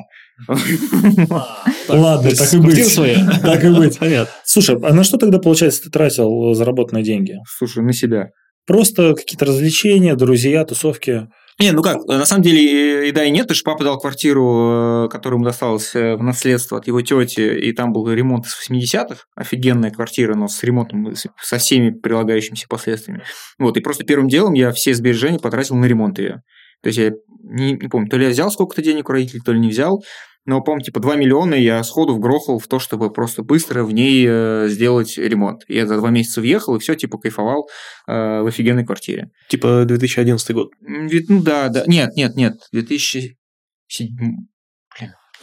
Ладно, 1.88 2.30
так 2.30 2.52
и 2.52 2.58
быть. 2.58 2.76
квартира 2.76 2.88
своя. 2.88 3.40
Так 3.40 3.62
и 3.64 3.68
быть. 3.68 3.98
Понятно. 3.98 4.32
Слушай, 4.44 4.76
а 4.82 4.92
на 4.92 5.04
что 5.04 5.16
тогда, 5.16 5.38
получается, 5.38 5.84
ты 5.84 5.90
тратил 5.90 6.50
э, 6.50 6.54
заработанные 6.54 7.04
деньги? 7.04 7.36
Слушай, 7.46 7.84
на 7.84 7.92
себя. 7.92 8.30
Просто 8.66 9.14
какие-то 9.14 9.44
развлечения, 9.44 10.16
друзья, 10.16 10.64
тусовки. 10.64 11.28
Не, 11.60 11.70
ну 11.70 11.82
как, 11.82 12.04
на 12.06 12.26
самом 12.26 12.42
деле 12.42 13.08
и 13.08 13.12
да, 13.12 13.24
и 13.24 13.30
нет, 13.30 13.42
потому 13.42 13.54
что 13.54 13.70
папа 13.70 13.84
дал 13.84 13.98
квартиру, 13.98 15.04
э, 15.06 15.08
которую 15.08 15.38
ему 15.38 15.44
досталось 15.44 15.94
э, 15.94 16.16
в 16.16 16.22
наследство 16.22 16.78
от 16.78 16.88
его 16.88 17.00
тети, 17.00 17.40
и 17.40 17.72
там 17.72 17.92
был 17.92 18.10
ремонт 18.10 18.46
из 18.46 18.70
80-х, 18.70 19.24
офигенная 19.36 19.90
квартира, 19.90 20.34
но 20.34 20.48
с 20.48 20.62
ремонтом, 20.64 21.14
со 21.14 21.58
всеми 21.58 21.90
прилагающимися 21.90 22.66
последствиями. 22.68 23.22
Вот, 23.58 23.76
и 23.76 23.80
просто 23.80 24.04
первым 24.04 24.28
делом 24.28 24.54
я 24.54 24.72
все 24.72 24.94
сбережения 24.94 25.38
потратил 25.38 25.76
на 25.76 25.84
ремонт 25.84 26.18
ее. 26.18 26.42
То 26.82 26.88
есть 26.88 26.98
я 26.98 27.12
не, 27.42 27.72
не 27.74 27.88
помню, 27.88 28.08
то 28.08 28.16
ли 28.16 28.24
я 28.24 28.30
взял 28.30 28.50
сколько-то 28.50 28.82
денег 28.82 29.08
у 29.08 29.12
родителей, 29.12 29.40
то 29.44 29.52
ли 29.52 29.60
не 29.60 29.68
взял, 29.68 30.02
но, 30.46 30.60
помню, 30.60 30.82
типа 30.84 31.00
2 31.00 31.16
миллиона 31.16 31.54
я 31.54 31.82
сходу 31.84 32.14
вгрохал 32.14 32.58
в 32.58 32.66
то, 32.68 32.78
чтобы 32.78 33.10
просто 33.12 33.42
быстро 33.42 33.84
в 33.84 33.92
ней 33.92 34.24
э, 34.28 34.66
сделать 34.68 35.16
ремонт. 35.18 35.62
Я 35.68 35.86
за 35.86 35.96
два 35.96 36.10
месяца 36.10 36.40
въехал 36.40 36.76
и 36.76 36.78
все, 36.78 36.94
типа, 36.94 37.18
кайфовал 37.18 37.68
э, 38.06 38.12
в 38.42 38.46
офигенной 38.46 38.84
квартире. 38.84 39.30
Типа 39.48 39.84
2011 39.86 40.50
год. 40.52 40.68
Вид- 40.80 41.26
Ну 41.28 41.42
да, 41.42 41.68
да. 41.68 41.84
Нет, 41.86 42.10
нет, 42.16 42.34
нет. 42.36 42.54
2007. 42.72 43.36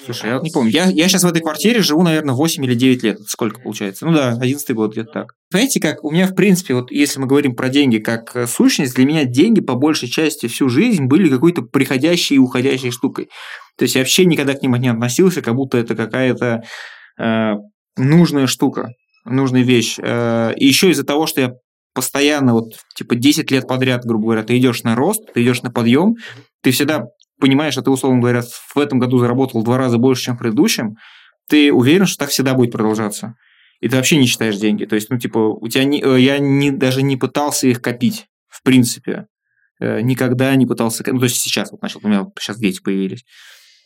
Слушай, 0.04 0.32
я 0.32 0.40
не 0.40 0.50
помню. 0.50 0.72
Я, 0.72 0.86
я 0.86 1.08
сейчас 1.08 1.24
в 1.24 1.28
этой 1.28 1.42
квартире 1.42 1.82
живу, 1.82 2.02
наверное, 2.02 2.34
8 2.34 2.66
или 2.66 2.74
9 2.74 3.04
лет. 3.04 3.20
Сколько 3.28 3.62
получается? 3.62 4.06
Ну 4.06 4.14
да, 4.14 4.30
11 4.40 4.72
год 4.76 4.92
где-то 4.92 5.12
так. 5.12 5.34
Знаете, 5.52 5.80
как 5.80 6.04
у 6.04 6.12
меня, 6.12 6.28
в 6.28 6.34
принципе, 6.34 6.74
вот 6.74 6.92
если 6.92 7.20
мы 7.20 7.28
говорим 7.28 7.56
про 7.56 7.70
деньги 7.70 7.98
как 7.98 8.36
э, 8.36 8.48
сущность, 8.48 8.96
для 8.96 9.06
меня 9.06 9.26
деньги 9.26 9.62
по 9.62 9.76
большей 9.76 10.10
части 10.10 10.48
всю 10.48 10.70
жизнь 10.70 11.06
были 11.06 11.30
какой-то 11.30 11.62
приходящей 11.62 12.38
и 12.38 12.40
уходящей 12.40 12.92
штукой. 12.92 13.30
То 13.78 13.84
есть 13.84 13.96
я 13.96 14.02
вообще 14.02 14.26
никогда 14.26 14.54
к 14.54 14.62
ним 14.62 14.76
не 14.76 14.90
относился, 14.90 15.42
как 15.42 15.56
будто 15.56 15.78
это 15.78 15.96
какая-то 15.96 16.64
э, 17.20 17.52
нужная 17.98 18.48
штука, 18.48 18.90
нужная 19.26 19.62
вещь. 19.64 19.98
Э, 20.02 20.54
и 20.56 20.66
еще 20.66 20.90
из-за 20.90 21.04
того, 21.04 21.28
что 21.28 21.42
я 21.42 21.52
постоянно, 21.94 22.54
вот, 22.54 22.74
типа, 22.96 23.16
10 23.16 23.52
лет 23.52 23.68
подряд, 23.68 24.06
грубо 24.06 24.26
говоря, 24.26 24.44
ты 24.44 24.58
идешь 24.58 24.84
на 24.84 24.96
рост, 24.96 25.22
ты 25.34 25.44
идешь 25.44 25.62
на 25.62 25.72
подъем, 25.72 26.16
ты 26.64 26.72
всегда 26.72 27.08
понимаешь, 27.42 27.74
что 27.74 27.82
ты, 27.82 27.90
условно 27.92 28.20
говоря, 28.22 28.42
в 28.42 28.80
этом 28.80 29.00
году 29.00 29.18
заработал 29.18 29.62
в 29.62 29.64
два 29.66 29.78
раза 29.78 29.98
больше, 29.98 30.24
чем 30.24 30.36
в 30.36 30.40
предыдущем, 30.40 30.96
ты 31.50 31.74
уверен, 31.74 32.06
что 32.06 32.20
так 32.20 32.30
всегда 32.30 32.54
будет 32.54 32.72
продолжаться. 32.72 33.34
И 33.82 33.90
ты 33.90 33.96
вообще 33.98 34.18
не 34.18 34.28
считаешь 34.28 34.56
деньги. 34.58 34.86
То 34.86 34.96
есть, 34.96 35.10
ну, 35.10 35.18
типа, 35.18 35.40
у 35.40 35.68
тебя 35.68 35.84
не, 35.84 36.02
э, 36.02 36.20
я 36.22 36.38
не, 36.38 36.72
даже 36.72 37.02
не 37.02 37.18
пытался 37.18 37.68
их 37.68 37.82
копить, 37.82 38.28
в 38.48 38.64
принципе. 38.64 39.26
Э, 39.80 40.02
Никогда 40.02 40.56
не 40.56 40.66
пытался... 40.68 41.04
Ну, 41.08 41.18
то 41.20 41.26
есть 41.26 41.42
сейчас 41.42 41.72
вот 41.72 41.82
начал, 41.82 42.00
у 42.04 42.08
меня 42.08 42.26
сейчас 42.40 42.58
дети 42.58 42.80
появились. 42.82 43.26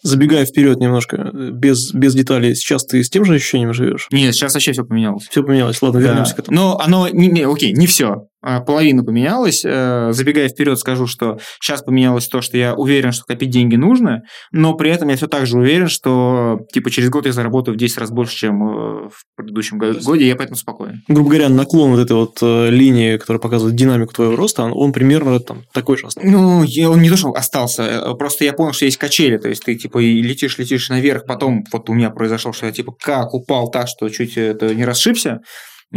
Забегая 0.04 0.46
вперед 0.46 0.78
немножко, 0.80 1.32
э, 1.34 1.50
без, 1.52 1.94
без 1.94 2.14
деталей, 2.14 2.54
сейчас 2.56 2.86
ты 2.86 3.02
с 3.04 3.10
тем 3.10 3.24
же 3.26 3.36
ощущением 3.36 3.74
живешь? 3.74 4.08
Нет, 4.12 4.36
сейчас 4.36 4.54
вообще 4.54 4.74
все 4.74 4.84
поменялось. 4.84 5.28
Все 5.30 5.42
поменялось. 5.42 5.82
Ладно, 5.82 6.02
Да. 6.02 6.08
вернемся 6.10 6.36
к 6.36 6.40
этому. 6.40 6.56
Но 6.56 6.80
оно, 6.80 7.08
не, 7.08 7.28
не, 7.28 7.42
окей, 7.44 7.72
не 7.72 7.88
все. 7.88 8.28
А, 8.48 8.62
половина 8.62 9.04
поменялась. 9.04 9.64
Э, 9.66 10.10
забегая 10.12 10.50
вперед, 10.50 10.78
скажу, 10.78 11.08
что 11.08 11.40
сейчас 11.60 11.82
поменялось 11.82 12.28
то, 12.28 12.42
что 12.42 12.58
я 12.58 12.76
уверен, 12.76 13.12
что 13.12 13.24
копить 13.26 13.50
деньги 13.50 13.76
нужно, 13.76 14.22
но 14.52 14.76
при 14.76 14.92
этом 14.92 15.10
я 15.10 15.16
все 15.16 15.26
так 15.26 15.48
же 15.48 15.58
уверен, 15.58 15.88
что 15.88 16.60
типа 16.72 16.92
через 16.92 17.10
год 17.10 17.26
я 17.26 17.32
заработаю 17.32 17.74
в 17.74 17.80
10 17.80 17.98
раз 17.98 18.12
больше, 18.12 18.36
чем 18.36 18.64
э, 18.64 19.10
в 19.10 19.24
предыдущем 19.36 19.80
году, 19.80 20.14
и 20.14 20.26
я 20.26 20.36
поэтому 20.36 20.58
спокоен. 20.58 21.02
Грубо 21.08 21.30
говоря, 21.32 21.50
наклон 21.50 21.90
вот 21.90 22.00
этой 22.00 22.16
вот 22.16 22.38
э, 22.44 22.70
линии, 22.70 23.18
которая 23.18 23.42
показывает 23.42 23.76
динамику 23.76 24.14
твоего 24.14 24.36
роста, 24.36 24.62
он, 24.62 24.74
он 24.76 24.94
примерно 24.94 25.40
там 25.40 25.64
такой 25.74 25.98
же 25.98 26.06
остался. 26.06 26.30
Ну, 26.30 26.62
я, 26.62 26.92
он 26.92 27.02
не 27.02 27.10
то, 27.10 27.18
что 27.18 27.32
остался, 27.32 28.14
просто 28.14 28.44
я 28.46 28.54
понял, 28.54 28.74
что 28.74 28.86
есть 28.86 28.98
качели, 28.98 29.38
то 29.38 29.50
есть 29.50 29.66
ты 29.66 29.74
типа 29.74 29.98
и 29.98 30.22
летишь, 30.22 30.60
летишь 30.60 30.90
наверх, 30.90 31.26
потом 31.26 31.64
вот 31.72 31.90
у 31.90 31.94
меня 31.94 32.12
произошло, 32.12 32.54
что 32.54 32.68
я 32.68 32.72
типа 32.72 32.94
как 33.02 33.34
упал 33.34 33.72
так, 33.72 33.88
что 33.88 34.08
чуть 34.10 34.38
это 34.38 34.76
не 34.76 34.86
расшибся, 34.86 35.40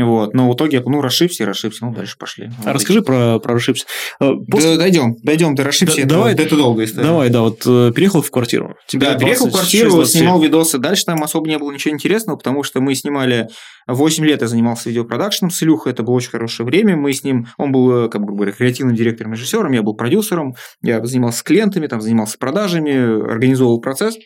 вот. 0.02 0.34
Но 0.34 0.50
в 0.50 0.54
итоге 0.54 0.78
я 0.78 0.82
ну, 0.84 1.00
расшибся 1.00 1.42
и 1.42 1.46
расшибся. 1.46 1.84
Ну, 1.84 1.94
дальше 1.94 2.16
пошли. 2.18 2.50
А 2.64 2.72
расскажи 2.72 3.02
про, 3.02 3.38
про 3.38 3.54
расшибся. 3.54 3.86
Э, 4.20 4.32
после... 4.50 4.72
Да, 4.72 4.76
дойдем, 4.78 5.16
дойдем 5.22 5.54
до 5.54 5.64
расшибся. 5.64 5.96
Да, 5.96 6.02
это, 6.02 6.08
давай, 6.08 6.34
это 6.34 6.56
долго 6.56 6.84
история. 6.84 7.06
Давай, 7.06 7.30
да, 7.30 7.42
вот 7.42 7.62
э, 7.66 7.92
переехал 7.94 8.22
в 8.22 8.30
квартиру. 8.30 8.76
Тебе 8.86 9.06
да, 9.06 9.18
переехал 9.18 9.48
в 9.48 9.52
квартиру, 9.52 9.90
27. 9.90 10.20
снимал 10.20 10.40
видосы. 10.40 10.78
Дальше 10.78 11.04
там 11.04 11.22
особо 11.22 11.48
не 11.48 11.58
было 11.58 11.72
ничего 11.72 11.94
интересного, 11.94 12.36
потому 12.36 12.62
что 12.62 12.80
мы 12.80 12.94
снимали 12.94 13.48
8 13.88 14.24
лет 14.24 14.42
я 14.42 14.48
занимался 14.48 14.90
видеопродакшеном 14.90 15.50
с 15.50 15.62
Илюхой, 15.62 15.92
это 15.92 16.02
было 16.02 16.14
очень 16.14 16.30
хорошее 16.30 16.66
время. 16.66 16.96
Мы 16.96 17.12
с 17.12 17.24
ним, 17.24 17.46
он 17.56 17.72
был, 17.72 18.04
э, 18.04 18.08
как 18.08 18.22
бы 18.22 18.34
говоря, 18.34 18.52
креативным 18.52 18.94
директором, 18.94 19.32
режиссером, 19.32 19.72
я 19.72 19.82
был 19.82 19.94
продюсером, 19.94 20.54
я 20.82 21.04
занимался 21.04 21.42
клиентами, 21.42 21.86
там 21.86 22.00
занимался 22.00 22.36
продажами, 22.38 22.92
организовывал 23.32 23.80
процесс. 23.80 24.16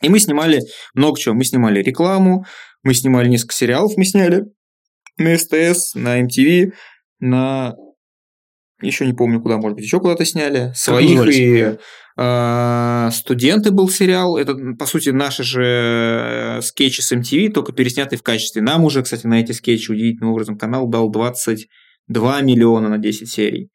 И 0.00 0.08
мы 0.08 0.18
снимали 0.18 0.60
много 0.94 1.18
чего. 1.18 1.34
Мы 1.34 1.44
снимали 1.44 1.82
рекламу, 1.82 2.46
мы 2.82 2.94
снимали 2.94 3.28
несколько 3.28 3.54
сериалов, 3.54 3.92
мы 3.96 4.04
сняли 4.04 4.44
на 5.18 5.36
СТС, 5.36 5.94
на 5.94 6.20
MTV, 6.22 6.72
на... 7.20 7.74
Еще 8.80 9.06
не 9.06 9.12
помню, 9.12 9.40
куда, 9.40 9.56
может 9.56 9.74
быть, 9.74 9.84
еще 9.84 9.98
куда-то 9.98 10.24
сняли. 10.24 10.72
Своих 10.74 11.26
и 11.34 11.76
э, 12.16 13.08
«Студенты» 13.12 13.72
был 13.72 13.88
сериал. 13.88 14.36
Это, 14.36 14.54
по 14.78 14.86
сути, 14.86 15.08
наши 15.08 15.42
же 15.42 16.58
э, 16.58 16.62
скетчи 16.62 17.00
с 17.00 17.12
MTV, 17.12 17.50
только 17.50 17.72
переснятые 17.72 18.20
в 18.20 18.22
качестве. 18.22 18.62
Нам 18.62 18.84
уже, 18.84 19.02
кстати, 19.02 19.26
на 19.26 19.40
эти 19.40 19.50
скетчи 19.50 19.90
удивительным 19.90 20.30
образом 20.30 20.56
канал 20.56 20.86
дал 20.86 21.10
22 21.10 22.40
миллиона 22.42 22.88
на 22.88 22.98
10 22.98 23.28
серий. 23.28 23.70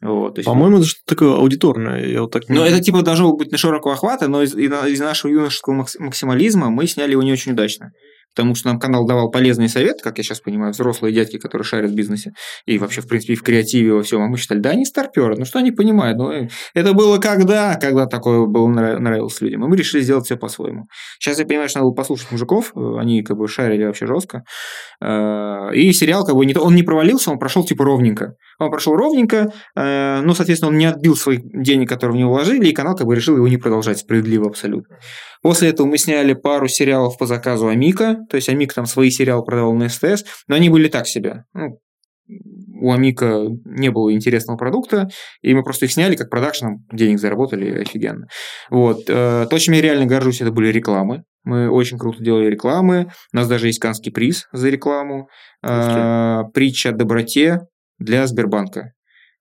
Вот, 0.00 0.38
есть... 0.38 0.46
По-моему, 0.46 0.78
это 0.78 0.86
что-то 0.88 1.14
такое 1.14 1.36
аудиторное. 1.36 2.04
Я 2.04 2.22
вот 2.22 2.32
так 2.32 2.48
не... 2.48 2.56
Ну, 2.56 2.64
это 2.64 2.80
типа 2.80 3.02
должно 3.02 3.36
быть 3.36 3.52
на 3.52 3.58
широкого 3.58 3.94
охвата, 3.94 4.26
но 4.26 4.42
из, 4.42 4.56
из 4.56 4.98
нашего 5.00 5.30
юношеского 5.30 5.86
максимализма 6.00 6.70
мы 6.70 6.88
сняли 6.88 7.12
его 7.12 7.22
не 7.22 7.30
очень 7.30 7.52
удачно 7.52 7.92
потому 8.34 8.54
что 8.54 8.68
нам 8.68 8.78
канал 8.78 9.06
давал 9.06 9.30
полезный 9.30 9.68
совет, 9.68 10.02
как 10.02 10.18
я 10.18 10.24
сейчас 10.24 10.40
понимаю, 10.40 10.72
взрослые 10.72 11.14
дядьки, 11.14 11.38
которые 11.38 11.64
шарят 11.64 11.90
в 11.90 11.94
бизнесе 11.94 12.32
и 12.66 12.78
вообще, 12.78 13.00
в 13.00 13.08
принципе, 13.08 13.34
в 13.34 13.42
креативе, 13.42 13.92
во 13.92 14.02
всем, 14.02 14.22
а 14.22 14.26
мы 14.26 14.36
считали, 14.36 14.58
да, 14.58 14.70
они 14.70 14.84
старперы, 14.84 15.36
ну 15.36 15.44
что 15.44 15.58
они 15.58 15.70
понимают, 15.70 16.18
ну, 16.18 16.30
э, 16.30 16.48
это 16.74 16.92
было 16.92 17.18
когда, 17.18 17.76
когда 17.76 18.06
такое 18.06 18.46
было 18.46 18.68
нравилось 18.68 19.40
людям, 19.40 19.64
и 19.64 19.68
мы 19.68 19.76
решили 19.76 20.02
сделать 20.02 20.24
все 20.24 20.36
по-своему. 20.36 20.86
Сейчас 21.18 21.38
я 21.38 21.46
понимаю, 21.46 21.68
что 21.68 21.80
надо 21.80 21.88
было 21.88 21.94
послушать 21.94 22.30
мужиков, 22.30 22.72
э, 22.74 22.96
они 22.98 23.22
как 23.22 23.36
бы 23.36 23.48
шарили 23.48 23.84
вообще 23.84 24.06
жестко, 24.06 24.44
э, 25.00 25.74
и 25.74 25.92
сериал 25.92 26.24
как 26.24 26.34
бы 26.34 26.46
не 26.46 26.54
то, 26.54 26.60
он 26.60 26.74
не 26.74 26.82
провалился, 26.82 27.30
он 27.30 27.38
прошел 27.38 27.64
типа 27.64 27.84
ровненько, 27.84 28.34
он 28.66 28.70
прошел 28.70 28.94
ровненько, 28.94 29.52
ну, 29.74 30.34
соответственно, 30.34 30.70
он 30.70 30.78
не 30.78 30.86
отбил 30.86 31.16
своих 31.16 31.40
денег, 31.42 31.88
которые 31.88 32.16
в 32.16 32.18
него 32.18 32.32
вложили, 32.32 32.68
и 32.68 32.72
канал 32.72 32.96
как 32.96 33.06
бы 33.06 33.14
решил 33.14 33.36
его 33.36 33.48
не 33.48 33.56
продолжать 33.56 33.98
справедливо 33.98 34.48
абсолютно. 34.48 34.98
После 35.42 35.70
этого 35.70 35.86
мы 35.86 35.98
сняли 35.98 36.34
пару 36.34 36.68
сериалов 36.68 37.18
по 37.18 37.26
заказу 37.26 37.68
Амика, 37.68 38.18
то 38.30 38.36
есть 38.36 38.48
Амик 38.48 38.72
там 38.72 38.86
свои 38.86 39.10
сериалы 39.10 39.44
продавал 39.44 39.74
на 39.74 39.88
СТС, 39.88 40.24
но 40.48 40.54
они 40.54 40.68
были 40.68 40.88
так 40.88 41.06
себе. 41.06 41.44
Ну, 41.54 41.78
у 42.80 42.92
Амика 42.92 43.46
не 43.64 43.90
было 43.90 44.12
интересного 44.12 44.56
продукта, 44.56 45.08
и 45.40 45.54
мы 45.54 45.62
просто 45.62 45.86
их 45.86 45.92
сняли 45.92 46.16
как 46.16 46.30
продакшеном, 46.30 46.84
денег 46.92 47.20
заработали 47.20 47.82
офигенно. 47.82 48.26
Вот. 48.70 49.04
Э, 49.08 49.46
то, 49.48 49.58
чем 49.58 49.74
я 49.74 49.82
реально 49.82 50.06
горжусь, 50.06 50.40
это 50.40 50.50
были 50.50 50.68
рекламы. 50.68 51.24
Мы 51.44 51.70
очень 51.70 51.98
круто 51.98 52.22
делали 52.22 52.46
рекламы. 52.46 53.10
У 53.32 53.36
нас 53.36 53.48
даже 53.48 53.66
есть 53.66 53.78
канский 53.78 54.12
приз 54.12 54.48
за 54.52 54.68
рекламу. 54.68 55.28
Э, 55.62 56.42
притча 56.54 56.90
о 56.90 56.92
доброте 56.92 57.60
для 58.02 58.26
Сбербанка. 58.26 58.92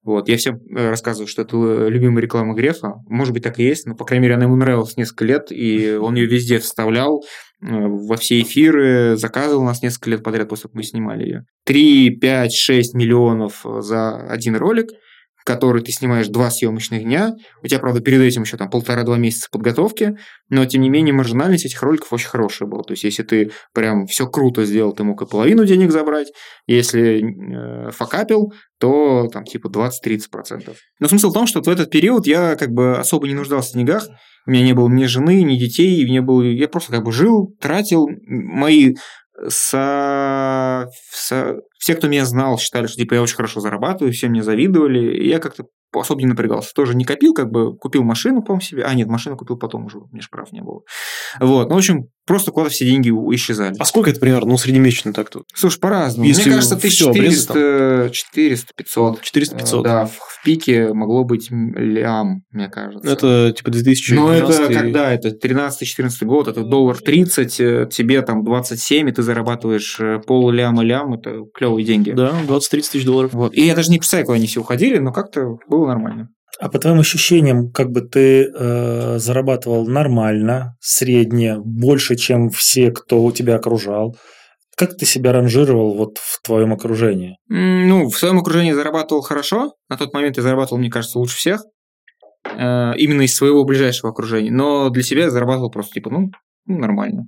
Вот, 0.04 0.30
я 0.30 0.38
всем 0.38 0.56
э, 0.56 0.90
рассказываю, 0.90 1.28
что 1.28 1.44
это 1.44 1.56
э, 1.58 1.90
любимая 1.90 2.24
реклама 2.24 2.56
Грефа. 2.56 2.96
Может 3.08 3.34
быть, 3.34 3.44
так 3.44 3.60
и 3.60 3.64
есть, 3.64 3.86
но, 3.86 3.96
по 3.96 4.04
крайней 4.04 4.24
мере, 4.24 4.36
она 4.36 4.46
ему 4.46 4.56
нравилась 4.56 4.98
несколько 4.98 5.26
лет, 5.26 5.52
и 5.52 5.92
он 5.92 6.16
ее 6.16 6.26
везде 6.26 6.58
вставлял, 6.58 7.22
э, 7.22 7.68
во 7.70 8.18
все 8.18 8.42
эфиры, 8.42 9.16
заказывал 9.16 9.64
нас 9.64 9.84
несколько 9.84 10.10
лет 10.10 10.24
подряд, 10.24 10.50
после 10.50 10.64
того, 10.64 10.72
как 10.72 10.78
мы 10.78 10.84
снимали 10.84 11.24
ее. 11.24 11.46
3, 11.66 12.18
5, 12.18 12.54
6 12.54 12.96
миллионов 12.96 13.64
за 13.64 14.16
один 14.28 14.56
ролик– 14.56 14.90
который 15.44 15.82
ты 15.82 15.92
снимаешь 15.92 16.28
два 16.28 16.50
съемочных 16.50 17.04
дня. 17.04 17.34
У 17.64 17.68
тебя, 17.68 17.80
правда, 17.80 18.02
перед 18.02 18.22
этим 18.22 18.44
еще 18.44 18.58
там 18.58 18.70
полтора-два 18.70 19.18
месяца 19.18 19.48
подготовки, 19.52 20.18
но, 20.50 20.66
тем 20.66 20.82
не 20.82 20.90
менее, 20.90 21.14
маржинальность 21.14 21.66
этих 21.66 21.82
роликов 21.82 22.12
очень 22.14 22.28
хорошая 22.28 22.68
была. 22.68 22.84
То 22.84 22.94
есть, 22.94 23.04
если 23.04 23.24
ты 23.24 23.52
прям 23.74 24.06
все 24.06 24.28
круто 24.28 24.66
сделал, 24.66 24.94
ты 24.94 25.04
мог 25.04 25.22
и 25.22 25.26
половину 25.26 25.66
денег 25.66 25.92
забрать. 25.92 26.32
Если 26.68 27.22
э, 27.22 27.92
факапил, 27.92 28.54
то 28.80 29.28
там 29.32 29.44
типа 29.46 29.68
20-30%. 29.68 30.76
Но 31.00 31.08
смысл 31.08 31.30
в 31.30 31.34
том, 31.34 31.48
что 31.48 31.62
в 31.62 31.68
этот 31.68 31.92
период 31.92 32.26
я 32.26 32.56
как 32.56 32.70
бы 32.72 32.98
особо 32.98 33.28
не 33.28 33.36
нуждался 33.36 33.72
в 33.72 33.74
деньгах. 33.76 34.08
У 34.48 34.52
меня 34.52 34.64
не 34.64 34.74
было 34.74 34.90
ни 34.90 35.06
жены, 35.06 35.44
ни 35.44 35.56
детей, 35.56 36.04
не 36.10 36.20
было... 36.20 36.42
я 36.42 36.68
просто 36.68 36.92
как 36.92 37.04
бы 37.04 37.12
жил, 37.12 37.56
тратил. 37.62 38.08
Мои 38.26 38.96
со, 39.48 40.88
со, 41.12 41.56
все, 41.78 41.96
кто 41.96 42.08
меня 42.08 42.26
знал, 42.26 42.58
считали, 42.58 42.88
что 42.88 42.98
типа 42.98 43.16
я 43.16 43.22
очень 43.22 43.36
хорошо 43.36 43.60
зарабатываю, 43.60 44.14
все 44.14 44.28
мне 44.28 44.44
завидовали, 44.44 45.18
и 45.18 45.28
я 45.28 45.40
как-то 45.40 45.66
особо 45.94 46.22
не 46.22 46.28
напрягался. 46.28 46.74
Тоже 46.74 46.96
не 46.96 47.06
копил, 47.06 47.34
как 47.34 47.50
бы 47.50 47.76
купил 47.76 48.04
машину, 48.04 48.42
по-моему, 48.42 48.62
себе. 48.62 48.84
А, 48.84 48.94
нет, 48.94 49.08
машину 49.08 49.38
купил 49.38 49.58
потом 49.58 49.86
уже, 49.86 50.00
мне 50.12 50.22
же 50.22 50.30
прав 50.30 50.52
не 50.52 50.62
было. 50.62 50.82
Вот, 51.40 51.70
ну, 51.70 51.76
в 51.76 51.78
общем, 51.78 52.06
просто 52.26 52.52
куда-то 52.52 52.72
все 52.72 52.86
деньги 52.86 53.10
исчезали. 53.10 53.76
А 53.80 53.86
сколько 53.86 54.10
это 54.10 54.20
примерно, 54.20 54.52
ну, 54.52 54.58
среднемесячно 54.58 55.14
так 55.14 55.30
тут? 55.30 55.44
Слушай, 55.54 55.80
по-разному. 55.80 56.28
Если 56.28 56.50
мне 56.50 56.56
кажется, 56.56 56.76
1400, 56.76 58.10
400, 58.12 58.74
500. 58.76 59.22
400-500. 59.22 59.84
Да, 59.84 60.06
в, 60.06 60.12
в 60.12 60.42
пике 60.44 60.94
могло 60.94 61.24
быть 61.24 61.50
лям, 61.52 62.44
мне 62.52 62.70
кажется. 62.70 63.10
Это 63.10 63.54
типа 63.56 63.72
2000 63.72 64.14
Ну, 64.14 64.30
это 64.30 64.74
когда? 64.74 65.14
Это 65.14 65.30
13-14 65.30 66.26
год, 66.26 66.48
это 66.48 66.64
доллар 66.64 66.98
30, 66.98 67.60
э, 67.60 67.90
тебе 67.92 68.22
там 68.22 68.44
27, 68.44 69.10
и 69.10 69.12
ты 69.12 69.22
зарабатываешь 69.22 69.98
э, 70.00 70.20
пол 70.26 70.50
ляма 70.52 70.84
лям, 70.84 71.14
это 71.14 71.46
клевые 71.54 71.86
деньги. 71.86 72.12
Да, 72.12 72.34
20-30 72.48 72.70
тысяч 72.70 73.06
долларов. 73.06 73.34
Вот. 73.34 73.54
И 73.54 73.66
я 73.66 73.76
даже 73.76 73.92
не 73.92 73.98
представляю, 73.98 74.26
куда 74.26 74.36
они 74.38 74.48
все 74.48 74.62
уходили, 74.62 74.98
но 74.98 75.12
как-то 75.12 75.58
было 75.68 75.88
нормально. 75.88 76.30
А 76.62 76.70
по 76.70 76.78
твоим 76.78 77.00
ощущениям, 77.00 77.72
как 77.72 77.90
бы 77.90 78.02
ты 78.02 78.44
э, 78.44 79.18
зарабатывал 79.18 79.88
нормально, 79.88 80.78
средне, 80.80 81.58
больше, 81.58 82.16
чем 82.16 82.52
все, 82.52 82.92
кто 82.92 83.24
у 83.24 83.32
тебя 83.32 83.56
окружал? 83.56 84.16
Как 84.78 84.96
ты 84.96 85.08
себя 85.08 85.32
ранжировал 85.32 85.96
вот 85.96 86.20
в 86.20 86.40
твоем 86.44 86.72
окружении? 86.72 87.38
Ну, 87.48 88.08
в 88.12 88.16
своем 88.16 88.38
окружении 88.38 88.74
зарабатывал 88.74 89.24
хорошо. 89.24 89.74
На 89.90 89.98
тот 89.98 90.14
момент 90.14 90.38
я 90.38 90.44
зарабатывал, 90.44 90.78
мне 90.78 90.92
кажется, 90.92 91.18
лучше 91.18 91.36
всех. 91.36 91.64
Э, 92.46 92.94
именно 92.96 93.24
из 93.24 93.36
своего 93.36 93.64
ближайшего 93.64 94.12
окружения. 94.12 94.52
Но 94.52 94.92
для 94.92 95.02
себя 95.02 95.24
я 95.24 95.30
зарабатывал 95.32 95.72
просто 95.72 95.94
типа, 95.96 96.12
ну, 96.12 96.30
ну 96.68 96.78
нормально. 96.78 97.24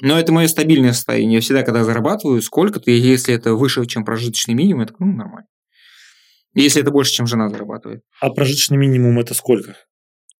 Но 0.00 0.18
это 0.18 0.32
мое 0.32 0.48
стабильное 0.48 0.94
состояние. 0.94 1.34
Я 1.34 1.40
всегда, 1.42 1.64
когда 1.64 1.84
зарабатываю, 1.84 2.40
сколько-то, 2.40 2.90
если 2.90 3.34
это 3.34 3.54
выше, 3.54 3.84
чем 3.84 4.06
прожиточный 4.06 4.54
минимум, 4.54 4.84
это 4.84 4.94
ну, 4.98 5.12
нормально. 5.12 5.48
Если 6.54 6.82
это 6.82 6.90
больше, 6.90 7.12
чем 7.12 7.26
жена 7.26 7.48
зарабатывает. 7.48 8.02
А 8.20 8.30
прожиточный 8.30 8.76
минимум 8.76 9.18
это 9.20 9.34
сколько? 9.34 9.76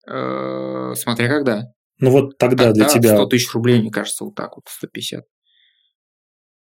Э, 0.08 0.94
смотря 0.96 1.28
когда. 1.28 1.64
Ну 2.00 2.10
вот 2.10 2.38
тогда, 2.38 2.66
тогда 2.66 2.72
для 2.72 2.84
тебя... 2.86 3.14
100 3.14 3.26
тысяч 3.26 3.52
рублей, 3.52 3.80
мне 3.80 3.90
кажется, 3.90 4.24
вот 4.24 4.34
так 4.34 4.56
вот, 4.56 4.64
150. 4.68 5.24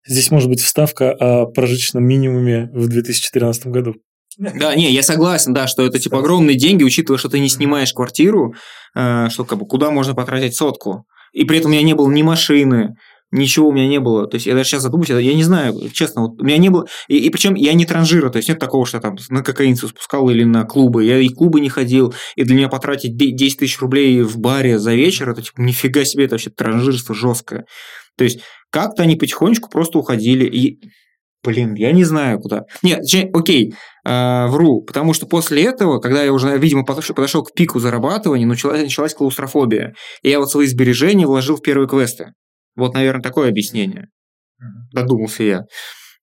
Здесь 0.07 0.29
может 0.29 0.49
быть 0.49 0.61
вставка 0.61 1.11
о 1.11 1.47
прожиточном 1.47 2.03
минимуме 2.03 2.69
в 2.73 2.87
2014 2.87 3.67
году. 3.67 3.95
Да, 4.37 4.75
не, 4.75 4.91
я 4.91 5.01
согласен, 5.01 5.53
да, 5.53 5.65
что 5.65 5.83
это 5.83 5.97
типа 5.97 6.19
огромные 6.19 6.57
деньги, 6.57 6.83
учитывая, 6.83 7.17
что 7.17 7.29
ты 7.29 7.39
не 7.39 7.49
снимаешь 7.49 7.93
квартиру, 7.93 8.53
э, 8.95 9.29
что 9.29 9.45
как 9.45 9.57
бы 9.57 9.65
куда 9.65 9.89
можно 9.91 10.13
потратить 10.13 10.55
сотку. 10.55 11.05
И 11.31 11.43
при 11.45 11.57
этом 11.57 11.71
у 11.71 11.73
меня 11.73 11.83
не 11.83 11.95
было 11.95 12.09
ни 12.11 12.21
машины, 12.21 12.95
ничего 13.31 13.69
у 13.69 13.71
меня 13.71 13.87
не 13.87 13.99
было. 13.99 14.27
То 14.27 14.35
есть 14.35 14.45
я 14.45 14.53
даже 14.53 14.69
сейчас 14.69 14.83
задумаюсь, 14.83 15.09
я 15.09 15.33
не 15.33 15.43
знаю, 15.43 15.75
честно, 15.91 16.23
вот 16.23 16.41
у 16.41 16.45
меня 16.45 16.57
не 16.57 16.69
было. 16.69 16.87
И, 17.07 17.17
и 17.17 17.29
причем 17.29 17.55
я 17.55 17.73
не 17.73 17.85
транжира, 17.85 18.29
то 18.29 18.37
есть 18.37 18.49
нет 18.49 18.59
такого, 18.59 18.85
что 18.85 18.97
я 18.97 19.01
там 19.01 19.17
на 19.29 19.43
кокаинцев 19.43 19.89
спускал 19.89 20.29
или 20.29 20.43
на 20.43 20.63
клубы. 20.63 21.03
Я 21.03 21.19
и 21.19 21.29
клубы 21.29 21.59
не 21.59 21.69
ходил, 21.69 22.13
и 22.35 22.43
для 22.43 22.55
меня 22.55 22.69
потратить 22.69 23.17
10 23.17 23.59
тысяч 23.59 23.79
рублей 23.79 24.21
в 24.21 24.37
баре 24.37 24.79
за 24.79 24.93
вечер, 24.93 25.29
это 25.29 25.41
типа 25.41 25.61
нифига 25.61 26.05
себе, 26.05 26.25
это 26.25 26.35
вообще 26.35 26.49
транжирство 26.49 27.13
жесткое. 27.15 27.65
То 28.17 28.23
есть 28.23 28.41
как-то 28.69 29.03
они 29.03 29.15
потихонечку 29.15 29.69
просто 29.69 29.97
уходили. 29.99 30.45
И 30.45 30.79
Блин, 31.45 31.75
я 31.75 31.91
не 31.91 32.03
знаю 32.03 32.39
куда. 32.39 32.63
Нет, 32.81 33.01
окей, 33.33 33.75
э, 34.03 34.47
вру, 34.47 34.81
потому 34.81 35.13
что 35.13 35.27
после 35.27 35.63
этого, 35.63 35.99
когда 35.99 36.23
я 36.23 36.33
уже, 36.33 36.57
видимо, 36.57 36.83
подошел, 36.83 37.15
подошел 37.15 37.43
к 37.43 37.53
пику 37.53 37.79
зарабатывания, 37.79 38.47
началась, 38.47 38.81
началась 38.81 39.13
клаустрофобия. 39.13 39.93
И 40.23 40.29
я 40.31 40.39
вот 40.39 40.49
свои 40.49 40.65
сбережения 40.65 41.27
вложил 41.27 41.57
в 41.57 41.61
первые 41.61 41.87
квесты. 41.87 42.31
Вот, 42.75 42.93
наверное, 42.93 43.21
такое 43.21 43.49
объяснение. 43.49 44.09
Додумался 44.93 45.43
я. 45.43 45.65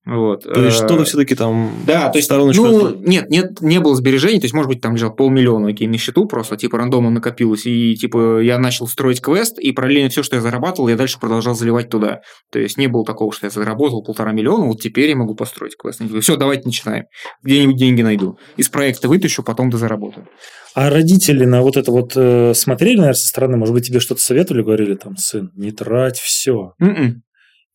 Вот. 0.05 0.43
То 0.43 0.65
есть 0.65 0.83
Э, 0.83 0.87
что-то 0.87 1.05
все-таки 1.05 1.37
там 1.37 1.71
Да, 1.87 2.09
то 2.09 2.19
есть, 2.19 2.27
стороночку 2.27 2.65
ну, 2.65 2.97
нет, 2.97 3.31
нет, 3.31 3.61
не 3.61 3.79
было 3.79 3.95
сбережений, 3.95 4.41
то 4.41 4.45
есть, 4.45 4.55
может 4.55 4.69
быть, 4.69 4.81
там 4.81 4.95
лежал 4.97 5.15
полмиллиона, 5.15 5.69
окей, 5.69 5.87
на 5.87 5.97
счету 5.97 6.27
просто, 6.27 6.57
типа, 6.57 6.79
рандомно 6.79 7.11
накопилось, 7.11 7.67
и, 7.67 7.95
типа, 7.95 8.41
я 8.41 8.59
начал 8.59 8.89
строить 8.89 9.21
квест, 9.21 9.59
и 9.61 9.71
параллельно 9.71 10.11
все, 10.11 10.25
что 10.25 10.37
я 10.37 10.43
зарабатывал, 10.43 10.89
я 10.89 10.97
дальше 10.97 11.21
продолжал 11.21 11.55
заливать 11.55 11.89
туда. 11.89 12.21
То 12.51 12.59
есть, 12.59 12.79
не 12.79 12.89
было 12.89 13.05
такого, 13.05 13.33
что 13.33 13.47
я 13.47 13.51
заработал 13.51 14.03
полтора 14.03 14.33
миллиона, 14.33 14.67
вот 14.67 14.81
теперь 14.81 15.11
я 15.11 15.17
могу 15.17 15.37
построить 15.37 15.77
квест. 15.77 16.01
Все, 16.21 16.37
давайте 16.37 16.65
начинаем. 16.65 17.05
Где-нибудь 17.43 17.77
деньги 17.77 18.03
найду. 18.03 18.39
Из 18.57 18.69
проекта 18.69 19.09
вытащу, 19.09 19.45
потом 19.45 19.71
дозаработаю. 19.71 20.27
А 20.75 20.91
родители 20.91 21.45
на 21.45 21.63
вот 21.63 21.77
это 21.77 21.93
вот 21.93 22.13
э, 22.17 22.55
смотрели, 22.55 22.97
наверное, 22.97 23.15
со 23.15 23.29
стороны, 23.29 23.57
может 23.57 23.75
быть, 23.75 23.87
тебе 23.87 24.01
что-то 24.01 24.21
советовали, 24.23 24.63
говорили 24.63 24.95
там, 24.95 25.17
сын, 25.17 25.51
не 25.55 25.71
трать 25.71 26.19
все. 26.19 26.73
М-м. 26.81 27.23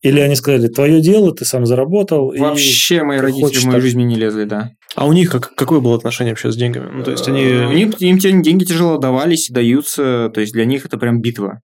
Или 0.01 0.19
они 0.19 0.35
сказали, 0.35 0.67
твое 0.67 1.01
дело, 1.01 1.33
ты 1.33 1.43
сам 1.43 1.65
заработал. 1.65 2.29
и 2.31 2.39
Вообще 2.39 3.03
мои 3.03 3.17
родители 3.17 3.43
хочешь 3.43 3.63
в 3.63 3.65
мою 3.65 3.77
так. 3.77 3.81
жизнь 3.81 4.01
не 4.01 4.15
лезли, 4.15 4.43
да. 4.43 4.71
А 4.95 5.07
у 5.07 5.13
них 5.13 5.31
как, 5.31 5.55
какое 5.55 5.79
было 5.79 5.95
отношение 5.95 6.33
вообще 6.33 6.51
с 6.51 6.55
деньгами? 6.55 6.89
Ну, 6.91 7.03
то 7.03 7.11
есть 7.11 7.27
они... 7.27 7.41
Э, 7.43 7.73
Им, 7.75 7.93
им 7.99 8.41
деньги 8.41 8.63
тяжело 8.63 8.97
давались 8.97 9.49
и 9.49 9.53
даются, 9.53 10.29
то 10.33 10.39
есть 10.39 10.53
для 10.53 10.65
них 10.65 10.85
это 10.85 10.97
прям 10.97 11.19
битва. 11.19 11.61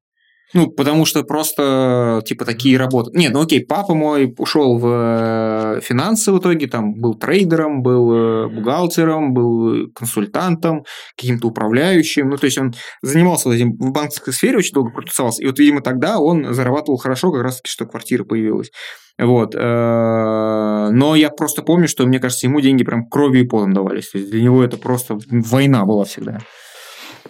Ну, 0.54 0.70
потому 0.70 1.06
что 1.06 1.24
просто, 1.24 2.22
типа, 2.26 2.46
такие 2.46 2.78
работы. 2.78 3.12
Нет, 3.14 3.34
ну 3.34 3.42
окей, 3.42 3.66
папа 3.66 3.96
мой 3.96 4.34
ушел 4.38 4.78
в 4.78 4.88
э, 4.88 5.82
финансы 5.82 6.32
в 6.32 6.40
итоге, 6.40 6.68
там, 6.68 6.94
был 6.94 7.16
трейдером, 7.16 7.82
был 7.82 8.14
э, 8.14 8.48
бухгалтером, 8.50 9.34
был 9.34 9.92
консультантом, 9.96 10.84
каким-то 11.18 11.48
управляющим. 11.48 12.30
Ну, 12.30 12.38
то 12.38 12.46
есть 12.46 12.58
он 12.60 12.74
занимался 13.02 13.52
этим 13.52 13.74
в 13.74 13.92
банковской 13.92 14.32
сфере, 14.32 14.58
очень 14.60 14.74
долго 14.74 14.92
протусовался. 14.92 15.42
И 15.42 15.48
вот, 15.48 15.58
видимо, 15.58 15.82
тогда 15.82 16.20
он 16.20 16.54
зарабатывал 16.54 16.98
хорошо, 16.98 17.32
как 17.32 17.42
раз-таки, 17.42 17.72
что 17.72 17.86
квартира 17.86 18.24
появилась. 18.24 18.70
Вот. 19.20 19.56
э, 19.56 19.60
Но 20.92 21.16
я 21.16 21.30
просто 21.30 21.64
помню, 21.64 21.88
что, 21.88 22.06
мне 22.06 22.20
кажется, 22.20 22.48
ему 22.48 22.62
деньги 22.62 22.84
прям 22.84 23.08
кровью 23.08 23.44
и 23.44 23.48
потом 23.48 23.74
давались. 23.74 24.10
То 24.10 24.18
есть 24.20 24.32
для 24.32 24.42
него 24.42 24.64
это 24.64 24.78
просто 24.78 25.18
война 25.30 25.86
была 25.86 26.06
всегда. 26.06 26.40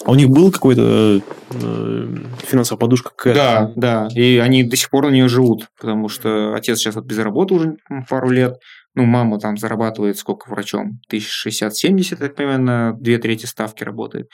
А 0.06 0.12
у 0.12 0.16
них 0.16 0.30
был 0.30 0.52
какой-то 0.52 1.22
э, 1.52 2.08
финансовая 2.46 2.80
подушка 2.80 3.12
какая-то? 3.16 3.74
Да, 3.76 4.08
да. 4.08 4.08
И 4.14 4.38
они 4.38 4.64
до 4.64 4.76
сих 4.76 4.90
пор 4.90 5.06
на 5.08 5.12
нее 5.12 5.28
живут, 5.28 5.70
потому 5.80 6.10
что 6.10 6.54
отец 6.56 6.80
сейчас 6.80 6.96
вот 6.96 7.06
без 7.06 7.18
работы 7.20 7.54
уже 7.54 7.78
пару 8.10 8.30
лет. 8.30 8.58
Ну, 8.96 9.06
мама 9.06 9.40
там 9.40 9.58
зарабатывает 9.58 10.18
сколько 10.18 10.50
врачом? 10.50 11.00
1060-70, 11.12 12.08
я 12.12 12.18
так 12.18 12.36
понимаю, 12.36 12.62
на 12.62 12.94
две 12.94 13.18
трети 13.18 13.46
ставки 13.46 13.84
работает. 13.84 14.28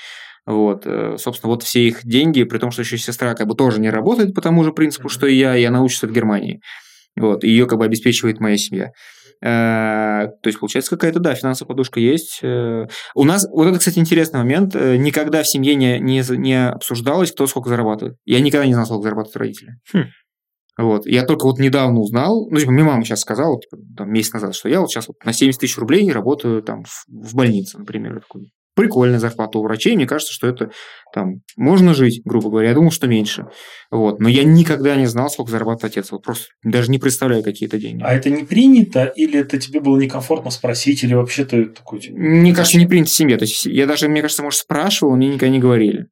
Вот, 0.45 0.83
э, 0.85 1.17
собственно, 1.17 1.51
вот 1.51 1.63
все 1.63 1.87
их 1.87 2.03
деньги, 2.03 2.43
при 2.43 2.57
том, 2.57 2.71
что 2.71 2.81
еще 2.81 2.97
сестра 2.97 3.35
как 3.35 3.47
бы 3.47 3.55
тоже 3.55 3.79
не 3.79 3.89
работает 3.89 4.33
по 4.33 4.41
тому 4.41 4.63
же 4.63 4.73
принципу, 4.73 5.07
что 5.07 5.27
и 5.27 5.35
я, 5.35 5.55
и 5.55 5.63
она 5.63 5.81
учится 5.81 6.07
в 6.07 6.11
Германии. 6.11 6.61
Вот, 7.15 7.43
ее 7.43 7.67
как 7.67 7.79
бы 7.79 7.85
обеспечивает 7.85 8.39
моя 8.39 8.57
семья. 8.57 8.91
Э, 9.41 10.27
То 10.41 10.47
есть, 10.47 10.59
получается, 10.59 10.91
какая-то, 10.91 11.19
да, 11.19 11.33
финансовая 11.35 11.69
подушка 11.69 11.99
есть. 11.99 12.39
Э, 12.43 12.87
У 13.15 13.23
нас, 13.23 13.47
вот 13.51 13.67
это, 13.67 13.79
кстати, 13.79 13.99
интересный 13.99 14.39
момент, 14.39 14.75
э, 14.75 14.97
никогда 14.97 15.43
в 15.43 15.47
семье 15.47 15.75
не, 15.75 15.99
не, 15.99 16.23
не 16.37 16.69
обсуждалось, 16.69 17.31
кто 17.31 17.47
сколько 17.47 17.69
зарабатывает. 17.69 18.17
Я 18.25 18.39
никогда 18.41 18.65
не 18.65 18.73
знал, 18.73 18.85
сколько 18.85 19.03
зарабатывают 19.03 19.37
родители. 19.37 19.71
Хм. 19.93 20.05
Вот. 20.77 21.05
Я 21.05 21.25
только 21.25 21.45
вот 21.45 21.59
недавно 21.59 21.99
узнал, 21.99 22.47
ну, 22.49 22.57
типа, 22.57 22.71
мне 22.71 22.83
мама 22.83 23.03
сейчас 23.03 23.21
сказала, 23.21 23.59
типа, 23.59 23.77
там, 23.97 24.11
месяц 24.11 24.33
назад, 24.33 24.55
что 24.55 24.69
я 24.69 24.79
вот 24.79 24.89
сейчас 24.89 25.07
вот 25.07 25.17
на 25.25 25.33
70 25.33 25.59
тысяч 25.59 25.77
рублей 25.77 26.09
работаю 26.11 26.61
там 26.61 26.83
в, 26.83 27.05
в 27.07 27.35
больнице, 27.35 27.77
например. 27.77 28.13
Я 28.15 28.19
такой, 28.21 28.51
прикольная 28.79 29.19
зарплата 29.19 29.57
у 29.57 29.63
врачей, 29.63 29.95
мне 29.95 30.07
кажется, 30.07 30.33
что 30.33 30.47
это 30.47 30.71
там 31.13 31.41
можно 31.57 31.93
жить, 31.93 32.21
грубо 32.23 32.49
говоря. 32.49 32.69
Я 32.69 32.75
думал, 32.75 32.91
что 32.91 33.07
меньше. 33.07 33.47
Вот. 33.91 34.19
Но 34.19 34.29
я 34.29 34.43
никогда 34.43 34.95
не 34.95 35.05
знал, 35.05 35.29
сколько 35.29 35.51
зарабатывает 35.51 35.91
отец. 35.93 36.11
Вот 36.11 36.23
просто 36.23 36.45
даже 36.63 36.91
не 36.91 36.99
представляю 36.99 37.43
какие-то 37.43 37.77
деньги. 37.79 38.03
А 38.03 38.13
это 38.13 38.29
не 38.29 38.43
принято, 38.43 39.05
или 39.05 39.39
это 39.39 39.57
тебе 39.57 39.79
было 39.79 39.97
некомфортно 39.97 40.51
спросить, 40.51 41.03
или 41.03 41.13
вообще 41.13 41.45
ты 41.45 41.65
такой... 41.65 41.99
типа, 41.99 42.17
Мне 42.17 42.53
кажется, 42.53 42.77
не 42.77 42.85
принято 42.85 43.09
в 43.09 43.13
семье. 43.13 43.37
То 43.37 43.45
есть 43.45 43.65
я 43.65 43.87
даже, 43.87 44.07
мне 44.07 44.21
кажется, 44.21 44.43
может, 44.43 44.59
спрашивал, 44.59 45.15
мне 45.15 45.27
никогда 45.27 45.49
не 45.49 45.59
говорили. 45.59 46.07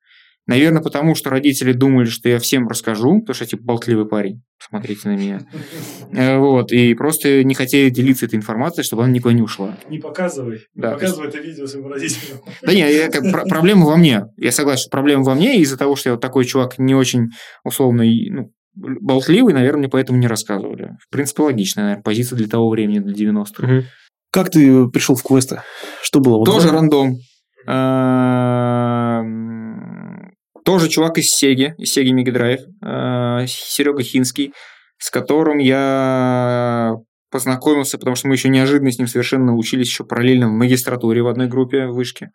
Наверное, 0.48 0.82
потому 0.82 1.14
что 1.14 1.30
родители 1.30 1.74
думали, 1.74 2.06
что 2.06 2.30
я 2.30 2.40
всем 2.40 2.68
расскажу, 2.70 3.20
потому 3.20 3.34
что 3.36 3.44
я 3.44 3.50
типа 3.50 3.64
болтливый 3.64 4.08
парень. 4.08 4.42
Посмотрите 4.58 5.10
на 5.10 5.16
меня. 5.16 5.42
Э, 6.14 6.38
Вот. 6.38 6.72
И 6.72 6.94
просто 6.94 7.44
не 7.44 7.54
хотели 7.54 7.90
делиться 7.90 8.26
этой 8.26 8.36
информацией, 8.36 8.86
чтобы 8.86 9.04
она 9.04 9.12
никуда 9.12 9.34
не 9.34 9.42
ушла. 9.42 9.78
Не 9.90 10.00
показывай. 10.00 10.62
Да, 10.74 10.94
показывай 10.94 11.28
это 11.28 11.38
видео 11.40 11.68
своим 11.68 11.88
родителям. 11.88 12.40
Да 12.62 12.74
нет, 12.74 12.90
я, 12.90 13.10
как, 13.10 13.30
про- 13.30 13.46
проблема 13.46 13.86
во 13.86 13.98
мне. 13.98 14.24
Я 14.38 14.52
согласен, 14.54 14.84
что 14.84 14.90
проблема 14.90 15.24
во 15.24 15.36
мне. 15.36 15.58
и 15.58 15.62
Из-за 15.62 15.78
того, 15.78 15.98
что 15.98 16.10
я 16.10 16.14
вот 16.14 16.22
такой 16.22 16.46
чувак 16.46 16.80
не 16.80 16.96
очень 16.96 17.28
условно 17.66 18.04
ну, 18.06 18.52
болтливый, 18.74 19.54
наверное, 19.54 19.80
мне 19.80 19.90
поэтому 19.90 20.18
не 20.18 20.28
рассказывали. 20.28 20.92
В 21.02 21.10
принципе, 21.12 21.44
логичная, 21.44 21.84
наверное, 21.84 22.04
позиция 22.04 22.38
для 22.38 22.48
того 22.48 22.70
времени, 22.70 23.00
для 23.00 23.14
90-х. 23.32 23.68
Мгм. 23.68 23.84
Как 24.32 24.50
ты 24.50 24.88
пришел 24.88 25.16
в 25.16 25.24
квесты? 25.24 25.62
Что 26.02 26.20
было? 26.20 26.38
Вот 26.38 26.46
Тоже 26.46 26.68
да? 26.68 26.74
рандом. 26.74 27.18
Тоже 30.68 30.90
чувак 30.90 31.18
из 31.18 31.30
Сеги, 31.30 31.76
из 31.78 31.94
Сеги 31.94 32.12
Mega 32.12 32.34
Drive, 32.34 33.48
Серега 33.48 34.04
Хинский, 34.04 34.52
с 34.98 35.10
которым 35.10 35.60
я 35.60 36.96
познакомился, 37.32 37.98
потому 37.98 38.18
что 38.18 38.28
мы 38.28 38.34
еще 38.34 38.50
неожиданно 38.50 38.92
с 38.92 38.98
ним 38.98 39.08
совершенно 39.08 39.56
учились 39.56 39.88
еще 39.88 40.04
параллельно 40.04 40.50
в 40.50 40.52
магистратуре 40.52 41.24
в 41.24 41.28
одной 41.28 41.48
группе 41.48 41.88
в 41.88 41.94
вышке. 41.94 42.32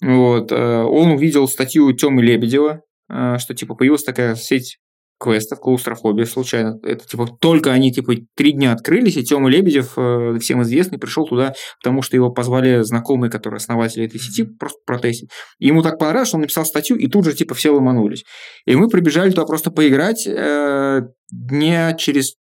Вот. 0.00 0.50
э, 0.50 0.56
Он 0.56 1.10
увидел 1.10 1.46
статью 1.46 1.92
Тёмы 1.92 2.22
Лебедева, 2.22 2.80
э, 3.10 3.36
что 3.38 3.54
типа 3.54 3.74
появилась 3.74 4.02
такая 4.02 4.34
сеть 4.34 4.78
квестов, 5.18 5.60
клаустрофобия 5.60 6.24
случайно. 6.24 6.78
Это 6.82 7.06
типа 7.06 7.26
только 7.40 7.72
они 7.72 7.92
типа 7.92 8.14
три 8.36 8.52
дня 8.52 8.72
открылись, 8.72 9.16
и 9.16 9.24
Тёма 9.24 9.48
Лебедев, 9.48 9.94
э, 9.96 10.38
всем 10.40 10.62
известный, 10.62 10.98
пришел 10.98 11.26
туда, 11.26 11.54
потому 11.82 12.02
что 12.02 12.16
его 12.16 12.30
позвали 12.30 12.82
знакомые, 12.82 13.30
которые 13.30 13.58
основатели 13.58 14.06
этой 14.06 14.20
сети, 14.20 14.44
просто 14.44 14.78
протестить. 14.86 15.30
И 15.58 15.66
ему 15.66 15.82
так 15.82 15.98
понравилось, 15.98 16.28
что 16.28 16.36
он 16.36 16.42
написал 16.42 16.64
статью, 16.64 16.96
и 16.96 17.08
тут 17.08 17.24
же 17.24 17.34
типа 17.34 17.54
все 17.54 17.70
ломанулись. 17.70 18.24
И 18.64 18.76
мы 18.76 18.88
прибежали 18.88 19.30
туда 19.30 19.44
просто 19.44 19.70
поиграть 19.70 20.26
э, 20.26 21.02
дня 21.30 21.94
через... 21.94 22.34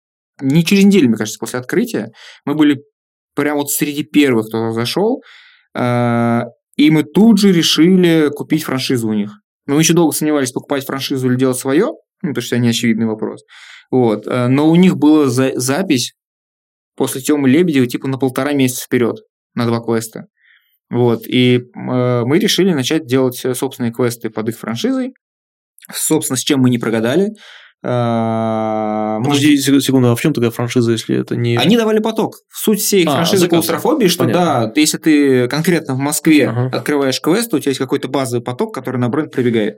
Не 0.43 0.65
через 0.65 0.85
неделю, 0.85 1.09
мне 1.09 1.17
кажется, 1.17 1.39
после 1.39 1.61
открытия. 1.61 2.11
Мы 2.45 2.55
были 2.55 2.83
прямо 3.35 3.61
вот 3.61 3.71
среди 3.71 4.03
первых, 4.03 4.49
кто 4.49 4.73
зашел. 4.73 5.23
э, 5.75 6.43
и 6.77 6.91
мы 6.91 7.05
тут 7.05 7.39
же 7.39 7.53
решили 7.53 8.31
купить 8.35 8.65
франшизу 8.65 9.09
у 9.09 9.15
них. 9.15 9.33
Мы 9.67 9.79
еще 9.81 9.95
долго 9.95 10.15
сомневались, 10.15 10.53
покупать 10.53 10.85
франшизу 10.85 11.29
или 11.29 11.37
делать 11.37 11.57
свое, 11.57 11.89
ну, 12.23 12.31
потому 12.31 12.43
что 12.43 12.57
это 12.57 12.65
неочевидный 12.65 13.07
вопрос. 13.07 13.43
Вот. 13.91 14.27
э, 14.27 14.49
Но 14.49 14.69
у 14.71 14.77
них 14.77 14.97
была 14.97 15.27
за- 15.29 15.53
запись 15.59 16.15
после 16.97 17.21
Тёмы 17.21 17.49
Лебедева 17.49 17.87
типа 17.87 18.09
на 18.09 18.19
полтора 18.19 18.53
месяца 18.53 18.85
вперед 18.85 19.17
на 19.55 19.67
два 19.67 19.81
квеста. 19.81 20.27
Вот. 20.91 21.27
И 21.27 21.57
э, 21.59 21.63
мы 22.25 22.39
решили 22.39 22.73
начать 22.73 23.07
делать 23.07 23.41
э, 23.45 23.55
собственные 23.55 23.93
квесты 23.93 24.31
под 24.31 24.49
их 24.49 24.59
франшизой. 24.59 25.13
Собственно, 25.93 26.37
с 26.37 26.41
чем 26.43 26.61
мы 26.61 26.71
не 26.71 26.79
прогадали. 26.79 27.29
Э, 27.83 29.19
Подожди 29.23 29.57
сек- 29.59 29.83
секунду, 29.83 30.11
а 30.11 30.17
в 30.17 30.21
чем 30.21 30.33
тогда 30.33 30.51
франшиза, 30.51 30.93
если 30.93 31.21
это 31.21 31.37
не... 31.37 31.57
Они 31.57 31.77
давали 31.77 31.99
поток. 32.01 32.37
Суть 32.53 32.81
всей 32.81 33.05
А, 33.07 33.11
франшизы 33.13 33.39
заказ. 33.43 33.51
клаустрофобии, 33.51 34.07
что 34.09 34.25
Понятно. 34.25 34.73
да, 34.75 34.81
если 34.81 34.99
ты 34.99 35.49
конкретно 35.49 35.95
в 35.95 35.99
Москве 35.99 36.49
Ага. 36.49 36.77
открываешь 36.77 37.21
квест, 37.21 37.53
у 37.55 37.59
тебя 37.59 37.71
есть 37.71 37.79
какой-то 37.79 38.09
базовый 38.09 38.43
поток, 38.45 38.75
который 38.75 38.97
на 38.99 39.09
бренд 39.09 39.33
прибегает. 39.33 39.77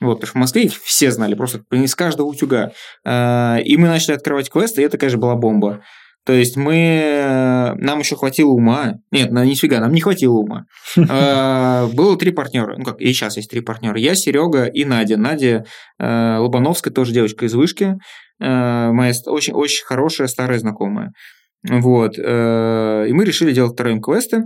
Вот, 0.00 0.14
потому 0.16 0.26
что 0.28 0.38
в 0.38 0.40
Москве 0.40 0.62
их 0.64 0.72
все 0.82 1.10
знали, 1.10 1.34
просто 1.34 1.62
из 1.70 1.94
каждого 1.94 2.26
утюга. 2.26 2.72
А, 3.04 3.58
И 3.64 3.76
мы 3.76 3.88
начали 3.88 4.14
открывать 4.14 4.50
квесты, 4.50 4.82
и 4.82 4.84
это, 4.84 4.98
конечно, 4.98 5.18
была 5.20 5.36
бомба. 5.36 5.82
То 6.26 6.32
есть 6.32 6.56
мы... 6.56 6.74
э, 6.74 7.74
Нам 7.74 7.98
еще 7.98 8.16
хватило 8.16 8.48
ума. 8.50 8.94
Нет, 9.10 9.30
на 9.30 9.44
нифига, 9.44 9.78
нам 9.80 9.92
не 9.92 10.00
хватило 10.00 10.32
ума. 10.38 10.64
А, 11.10 11.86
Было 11.88 12.16
три 12.16 12.30
партнера. 12.32 12.76
Ну 12.78 12.84
как, 12.84 12.98
и 13.00 13.12
сейчас 13.12 13.36
есть 13.36 13.50
три 13.50 13.60
партнера. 13.60 13.98
Я, 13.98 14.14
Серега 14.14 14.64
и 14.64 14.84
Надя. 14.86 15.16
Надя 15.18 15.64
э, 15.98 16.36
Лобановская, 16.38 16.92
тоже 16.94 17.12
девочка 17.12 17.44
из 17.44 17.52
вышки. 17.54 17.96
Э, 18.40 18.90
Моя 18.90 19.12
ст- 19.12 19.28
очень, 19.28 19.52
очень 19.52 19.84
хорошая 19.84 20.26
старая 20.28 20.58
знакомая. 20.58 21.12
Вот. 21.66 22.18
И 22.18 22.20
мы 22.22 23.24
решили 23.24 23.52
делать 23.52 23.72
втроем 23.72 24.00
квесты. 24.02 24.44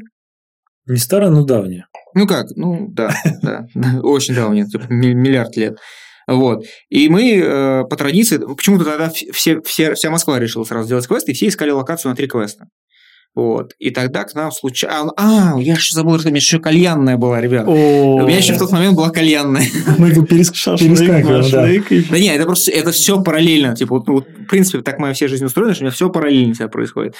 Не 0.86 0.96
старая, 0.98 1.30
но 1.30 1.44
давняя. 1.44 1.86
Ну 2.18 2.26
как, 2.26 2.46
ну 2.56 2.88
да, 2.90 3.14
да, 3.42 3.66
очень 4.02 4.34
давно, 4.34 4.54
ми- 4.88 5.14
миллиард 5.14 5.56
лет. 5.56 5.78
Вот. 6.26 6.64
И 6.90 7.08
мы 7.08 7.36
э, 7.38 7.84
по 7.88 7.96
традиции, 7.96 8.36
почему-то 8.36 8.84
тогда 8.84 9.08
все, 9.10 9.62
все, 9.62 9.94
вся 9.94 10.10
Москва 10.10 10.38
решила 10.38 10.64
сразу 10.64 10.86
сделать 10.86 11.06
квест, 11.06 11.28
и 11.28 11.32
все 11.32 11.48
искали 11.48 11.70
локацию 11.70 12.10
на 12.10 12.16
три 12.16 12.26
квеста. 12.26 12.66
Вот. 13.34 13.72
И 13.78 13.90
тогда 13.90 14.24
к 14.24 14.34
нам 14.34 14.50
случайно... 14.50 15.12
А, 15.16 15.54
я 15.60 15.74
еще 15.74 15.94
забыл, 15.94 16.18
что 16.18 16.28
у 16.28 16.30
меня 16.30 16.38
еще 16.38 16.58
кальянная 16.58 17.16
была, 17.16 17.40
ребят. 17.40 17.66
У 17.68 18.26
меня 18.26 18.38
еще 18.38 18.52
в 18.54 18.58
тот 18.58 18.72
момент 18.72 18.96
была 18.96 19.10
кальянная. 19.10 19.64
Мы 19.96 20.08
его 20.08 20.24
перес- 20.24 20.50
перескакиваем, 20.96 21.42
да. 21.50 21.62
Да 22.10 22.18
нет, 22.18 22.36
это 22.36 22.44
просто 22.46 22.72
это 22.72 22.90
все 22.90 23.22
параллельно. 23.22 23.76
Типа, 23.76 23.94
вот, 23.96 24.06
ну, 24.08 24.14
вот, 24.14 24.28
в 24.28 24.46
принципе, 24.46 24.82
так 24.82 24.98
моя 24.98 25.14
вся 25.14 25.28
жизнь 25.28 25.44
устроена, 25.44 25.72
что 25.74 25.82
у 25.82 25.86
меня 25.86 25.92
все 25.94 26.10
параллельно 26.10 26.54
себя 26.54 26.68
происходит. 26.68 27.14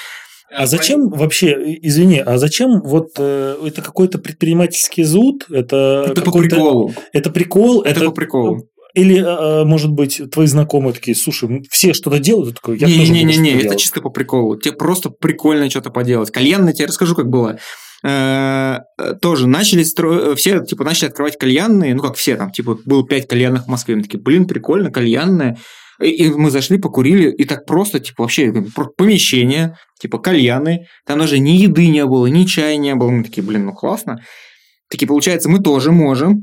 А 0.51 0.67
зачем 0.67 1.11
вообще, 1.11 1.79
извини, 1.83 2.23
а 2.25 2.39
зачем 2.39 2.81
вот 2.81 3.11
э, 3.19 3.57
это 3.67 3.83
какой-то 3.83 4.19
предпринимательский 4.19 5.05
зуд? 5.05 5.47
Это, 5.51 6.07
Это 6.09 6.23
по 6.23 6.33
приколу. 6.33 6.95
Это 7.13 7.31
прикол? 7.31 7.83
Это 7.83 8.05
по 8.05 8.13
приколу. 8.13 8.69
Или, 8.95 9.19
э, 9.19 9.65
может 9.65 9.93
быть, 9.93 10.21
твои 10.33 10.47
знакомые 10.47 10.95
такие, 10.95 11.15
слушай, 11.15 11.63
все 11.71 11.93
что-то 11.93 12.19
делают, 12.19 12.57
такой, 12.57 12.79
я 12.79 12.87
тоже 12.87 12.99
буду 12.99 13.13
Не-не-не, 13.13 13.33
что-то 13.33 13.49
это 13.51 13.63
делать». 13.63 13.79
чисто 13.81 14.01
по 14.01 14.11
приколу. 14.11 14.57
Тебе 14.57 14.75
просто 14.75 15.11
прикольно 15.11 15.69
что-то 15.69 15.91
поделать. 15.91 16.31
Кальянная, 16.31 16.73
тебе 16.73 16.87
расскажу, 16.87 17.15
как 17.15 17.29
было. 17.29 17.59
Э, 18.03 18.79
э, 18.99 19.15
Тоже 19.21 19.47
начали 19.47 19.83
строить, 19.83 20.39
все 20.39 20.65
типа 20.65 20.85
начали 20.85 21.09
открывать 21.09 21.37
кальянные, 21.37 21.95
ну 21.95 22.03
как 22.03 22.15
все 22.17 22.37
там, 22.37 22.51
типа 22.51 22.79
было 22.85 23.07
пять 23.07 23.29
кальянных 23.29 23.65
в 23.65 23.69
Москве, 23.69 23.97
мы 23.97 24.03
такие, 24.03 24.21
блин, 24.21 24.47
прикольно, 24.47 24.91
кальянная. 24.91 25.59
И, 26.01 26.09
и 26.09 26.31
мы 26.31 26.51
зашли, 26.51 26.79
покурили, 26.79 27.31
и 27.31 27.45
так 27.45 27.67
просто, 27.67 27.99
типа, 28.01 28.23
вообще 28.23 28.53
помещение, 28.97 29.77
типа, 30.01 30.19
кальяны, 30.19 30.87
там 31.07 31.19
даже 31.19 31.39
ни 31.39 31.51
еды 31.51 31.89
не 31.89 32.05
было, 32.07 32.27
ни 32.27 32.45
чая 32.45 32.77
не 32.77 32.95
было. 32.95 33.11
Мы 33.11 33.25
такие, 33.25 33.43
блин, 33.43 33.67
ну 33.67 33.73
классно. 33.73 34.19
Такие, 34.89 35.07
получается, 35.07 35.49
мы 35.49 35.59
тоже 35.59 35.93
можем 35.93 36.43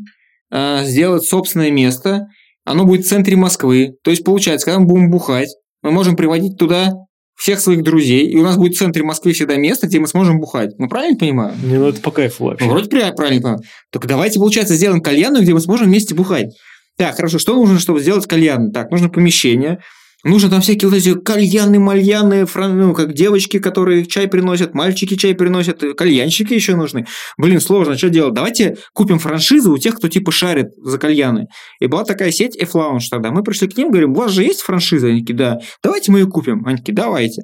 э, 0.51 0.83
сделать 0.83 1.23
собственное 1.23 1.71
место, 1.71 2.27
оно 2.63 2.85
будет 2.85 3.05
в 3.05 3.09
центре 3.09 3.35
Москвы. 3.35 3.93
То 4.03 4.11
есть, 4.11 4.23
получается, 4.23 4.65
когда 4.65 4.79
мы 4.79 4.87
будем 4.87 5.09
бухать, 5.09 5.49
мы 5.81 5.91
можем 5.91 6.15
приводить 6.15 6.57
туда 6.57 6.93
всех 7.35 7.59
своих 7.59 7.83
друзей, 7.83 8.27
и 8.27 8.37
у 8.37 8.43
нас 8.43 8.57
будет 8.57 8.75
в 8.75 8.79
центре 8.79 9.03
Москвы 9.03 9.33
всегда 9.33 9.55
место, 9.57 9.87
где 9.87 9.99
мы 9.99 10.07
сможем 10.07 10.39
бухать. 10.39 10.71
Мы 10.77 10.87
правильно 10.87 11.17
понимаем? 11.17 11.55
Не, 11.63 11.77
ну 11.77 11.89
это 11.89 12.01
по 12.01 12.11
кайфу 12.11 12.45
вообще. 12.45 12.65
Ну, 12.65 12.71
вроде 12.71 12.89
правильно 12.89 13.13
понимаю. 13.15 13.59
Только 13.91 14.07
давайте, 14.07 14.39
получается, 14.39 14.75
сделаем 14.75 15.01
кальянную, 15.01 15.43
где 15.43 15.53
мы 15.53 15.59
сможем 15.59 15.87
вместе 15.87 16.15
бухать. 16.15 16.55
Так, 16.97 17.15
хорошо, 17.15 17.39
что 17.39 17.55
нужно, 17.55 17.79
чтобы 17.79 17.99
сделать 17.99 18.25
кальян? 18.27 18.71
Так, 18.71 18.89
нужно 18.89 19.09
помещение, 19.09 19.79
нужно 20.23 20.49
там 20.49 20.61
всякие 20.61 20.89
вот 20.89 20.97
эти 20.97 21.13
кальяны, 21.13 21.77
мальяны, 21.77 22.45
фран- 22.45 22.73
ну, 22.73 22.93
как 22.93 23.13
девочки, 23.13 23.59
которые 23.59 24.05
чай 24.05 24.27
приносят, 24.27 24.73
мальчики 24.73 25.15
чай 25.15 25.35
приносят, 25.35 25.83
и 25.83 25.93
кальянщики 25.93 26.53
еще 26.53 26.75
нужны. 26.75 27.05
Блин, 27.37 27.59
сложно, 27.59 27.97
что 27.97 28.09
делать? 28.09 28.33
Давайте 28.33 28.77
купим 28.93 29.19
франшизу 29.19 29.73
у 29.73 29.77
тех, 29.77 29.95
кто 29.95 30.07
типа 30.07 30.31
шарит 30.31 30.67
за 30.77 30.97
кальяны. 30.97 31.47
И 31.81 31.87
была 31.87 32.05
такая 32.05 32.31
сеть 32.31 32.55
F-Lounge 32.57 33.07
тогда. 33.11 33.31
Мы 33.31 33.43
пришли 33.43 33.67
к 33.67 33.77
ним, 33.77 33.89
говорим, 33.91 34.13
у 34.13 34.15
вас 34.15 34.31
же 34.31 34.43
есть 34.43 34.61
франшиза? 34.61 35.07
Они 35.07 35.21
да. 35.21 35.59
Давайте 35.83 36.11
мы 36.11 36.19
ее 36.19 36.27
купим. 36.27 36.65
Они 36.65 36.79
давайте. 36.87 37.41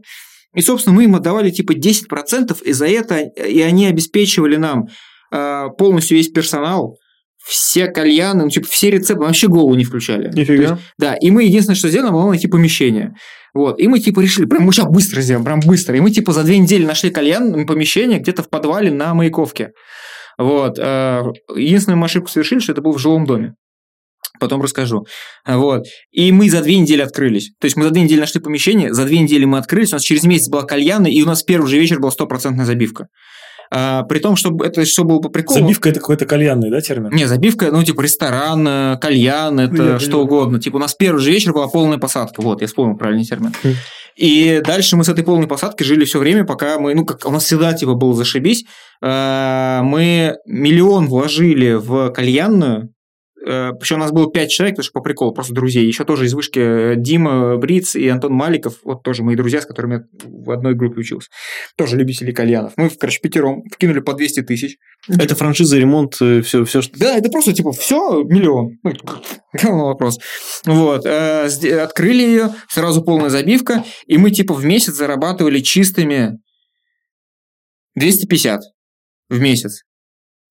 И, 0.54 0.62
собственно, 0.62 0.96
мы 0.96 1.06
им 1.06 1.16
отдавали 1.16 1.50
типа 1.50 1.74
10%, 1.74 2.62
и 2.64 2.72
за 2.74 2.88
это 2.88 3.20
и 3.20 3.62
они 3.62 3.86
обеспечивали 3.88 4.58
нам 4.58 4.88
э, 5.32 5.68
полностью 5.78 6.18
весь 6.18 6.30
персонал, 6.30 6.98
все 7.46 7.88
кальяны, 7.88 8.44
ну, 8.44 8.50
типа, 8.50 8.68
все 8.68 8.92
рецепты, 8.92 9.24
вообще 9.24 9.48
голову 9.48 9.76
не 9.76 9.84
включали. 9.84 10.30
То 10.30 10.38
Нифига. 10.38 10.62
есть, 10.64 10.74
да, 10.98 11.16
и 11.16 11.32
мы 11.32 11.44
единственное, 11.44 11.76
что 11.76 11.90
сделали, 11.90 12.12
было 12.12 12.30
найти 12.30 12.48
помещение. 12.48 13.14
Вот, 13.54 13.80
и 13.80 13.88
мы 13.88 14.00
типа 14.00 14.22
решили, 14.22 14.46
прям 14.46 14.64
мы 14.64 14.72
сейчас 14.72 14.88
быстро 14.88 15.22
сделаем, 15.22 15.44
прям 15.44 15.60
быстро. 15.60 15.98
И 15.98 16.00
мы 16.00 16.12
типа 16.12 16.32
за 16.32 16.44
две 16.44 16.58
недели 16.58 16.86
нашли 16.86 17.10
кальян, 17.10 17.66
помещение 17.66 18.20
где-то 18.20 18.44
в 18.44 18.50
подвале 18.50 18.92
на 18.92 19.14
Маяковке. 19.14 19.72
Вот. 20.38 20.80
э, 20.80 21.24
Единственную 21.56 21.98
мы 21.98 22.06
ошибку 22.06 22.30
совершили, 22.30 22.60
что 22.60 22.72
это 22.72 22.82
был 22.82 22.94
в 22.94 22.98
жилом 23.00 23.26
доме. 23.26 23.56
Потом 24.40 24.62
расскажу. 24.62 25.06
Вот. 25.46 25.84
И 26.12 26.32
мы 26.32 26.50
за 26.50 26.62
две 26.62 26.78
недели 26.78 27.02
открылись. 27.02 27.52
То 27.60 27.66
есть 27.66 27.76
мы 27.76 27.84
за 27.84 27.92
две 27.92 28.04
недели 28.04 28.22
нашли 28.22 28.40
помещение, 28.40 28.94
за 28.94 29.06
две 29.06 29.20
недели 29.20 29.44
мы 29.46 29.58
открылись, 29.58 29.92
у 29.92 29.98
нас 29.98 30.04
через 30.04 30.24
месяц 30.24 30.48
была 30.48 30.64
кальяна, 30.64 31.08
и 31.08 31.22
у 31.22 31.26
нас 31.26 31.44
первый 31.44 31.68
же 31.68 31.78
вечер 31.78 32.00
была 32.00 32.12
стопроцентная 32.12 32.66
забивка. 32.66 33.08
А, 33.74 34.04
при 34.04 34.20
том, 34.20 34.36
что 34.36 34.56
это 34.64 34.84
все 34.84 35.06
было 35.06 35.20
по 35.20 35.30
приколу. 35.30 35.60
Забивка– 35.60 35.90
это 35.92 36.02
какой-то 36.02 36.26
кальянный, 36.26 36.70
да, 36.70 36.82
термин? 36.82 37.10
Не, 37.12 37.26
забивка, 37.26 37.72
ну, 37.72 37.82
типа 37.84 38.02
ресторан, 38.02 38.68
э, 38.68 38.98
кальян, 39.00 39.60
это 39.60 39.84
Я 39.84 40.00
что 40.00 40.08
понимаю. 40.08 40.26
угодно. 40.26 40.60
Типа 40.60 40.76
у 40.76 40.80
нас 40.80 40.94
первый 40.94 41.20
же 41.20 41.32
вечер 41.32 41.54
была 41.54 41.70
полная 41.70 41.98
посадка. 41.98 42.42
Вот, 42.42 42.60
я 42.60 42.68
вспомнил 42.68 42.98
правильный 42.98 43.24
термин. 43.24 43.54
Хм. 43.64 43.74
И 44.18 44.62
дальше 44.66 44.98
мы 44.98 45.06
с 45.06 45.10
этой 45.10 45.24
полной 45.24 45.48
посадкой 45.48 45.86
жили 45.88 46.04
все 46.04 46.20
время, 46.20 46.44
пока 46.44 46.80
мы, 46.80 46.94
ну, 46.94 47.06
как 47.06 47.26
у 47.26 47.32
нас 47.32 47.46
всегда 47.46 47.72
типа 47.72 47.94
было 47.94 48.14
зашибись. 48.14 48.66
Э, 49.02 49.80
Мы 49.84 50.36
миллион 50.46 51.08
вложили 51.08 51.74
в 51.74 52.10
кальянную, 52.12 52.90
причем 53.44 53.98
у 53.98 54.00
нас 54.00 54.12
было 54.12 54.32
пять 54.32 54.52
человек, 54.52 54.76
потому 54.76 54.84
что 54.84 54.94
по 54.94 55.02
приколу, 55.02 55.34
просто 55.34 55.54
друзей. 55.54 55.86
Еще 55.88 56.06
тоже 56.06 56.26
из 56.26 56.34
вышки 56.34 56.60
э, 56.60 56.96
Дима 56.96 57.58
Бриц 57.58 57.96
и 57.96 58.08
Антон 58.08 58.34
Маликов, 58.34 58.76
вот 58.84 59.04
тоже 59.04 59.24
мои 59.24 59.36
друзья, 59.36 59.62
с 59.62 59.66
которыми 59.66 59.94
я 59.94 60.04
в 60.24 60.52
одной 60.52 60.76
группе 60.76 61.00
учился. 61.00 61.30
Тоже 61.76 61.98
любители 61.98 62.32
кальянов. 62.32 62.74
Мы, 62.78 62.90
короче, 62.90 63.20
пятером 63.20 63.64
вкинули 63.72 64.00
по 64.00 64.14
200 64.14 64.44
тысяч. 64.44 64.78
Это 65.08 65.36
франшиза, 65.36 65.78
ремонт, 65.78 66.14
все, 66.16 66.64
все, 66.66 66.82
что... 66.82 67.00
Да, 67.00 67.18
это 67.18 67.30
просто 67.30 67.54
типа 67.54 67.72
все 67.72 68.24
миллион. 68.24 68.78
Ну, 68.84 68.94
Говно 69.54 69.88
вопрос. 69.88 70.20
Вот. 70.66 71.06
э, 71.06 71.46
Открыли 71.82 72.22
ее, 72.22 72.54
сразу 72.70 73.04
полная 73.04 73.30
забивка, 73.30 73.84
и 74.06 74.18
мы 74.18 74.32
типа 74.32 74.54
в 74.54 74.64
месяц 74.66 74.94
зарабатывали 74.94 75.60
чистыми 75.60 76.40
250 77.96 78.62
в 79.30 79.40
месяц 79.40 79.82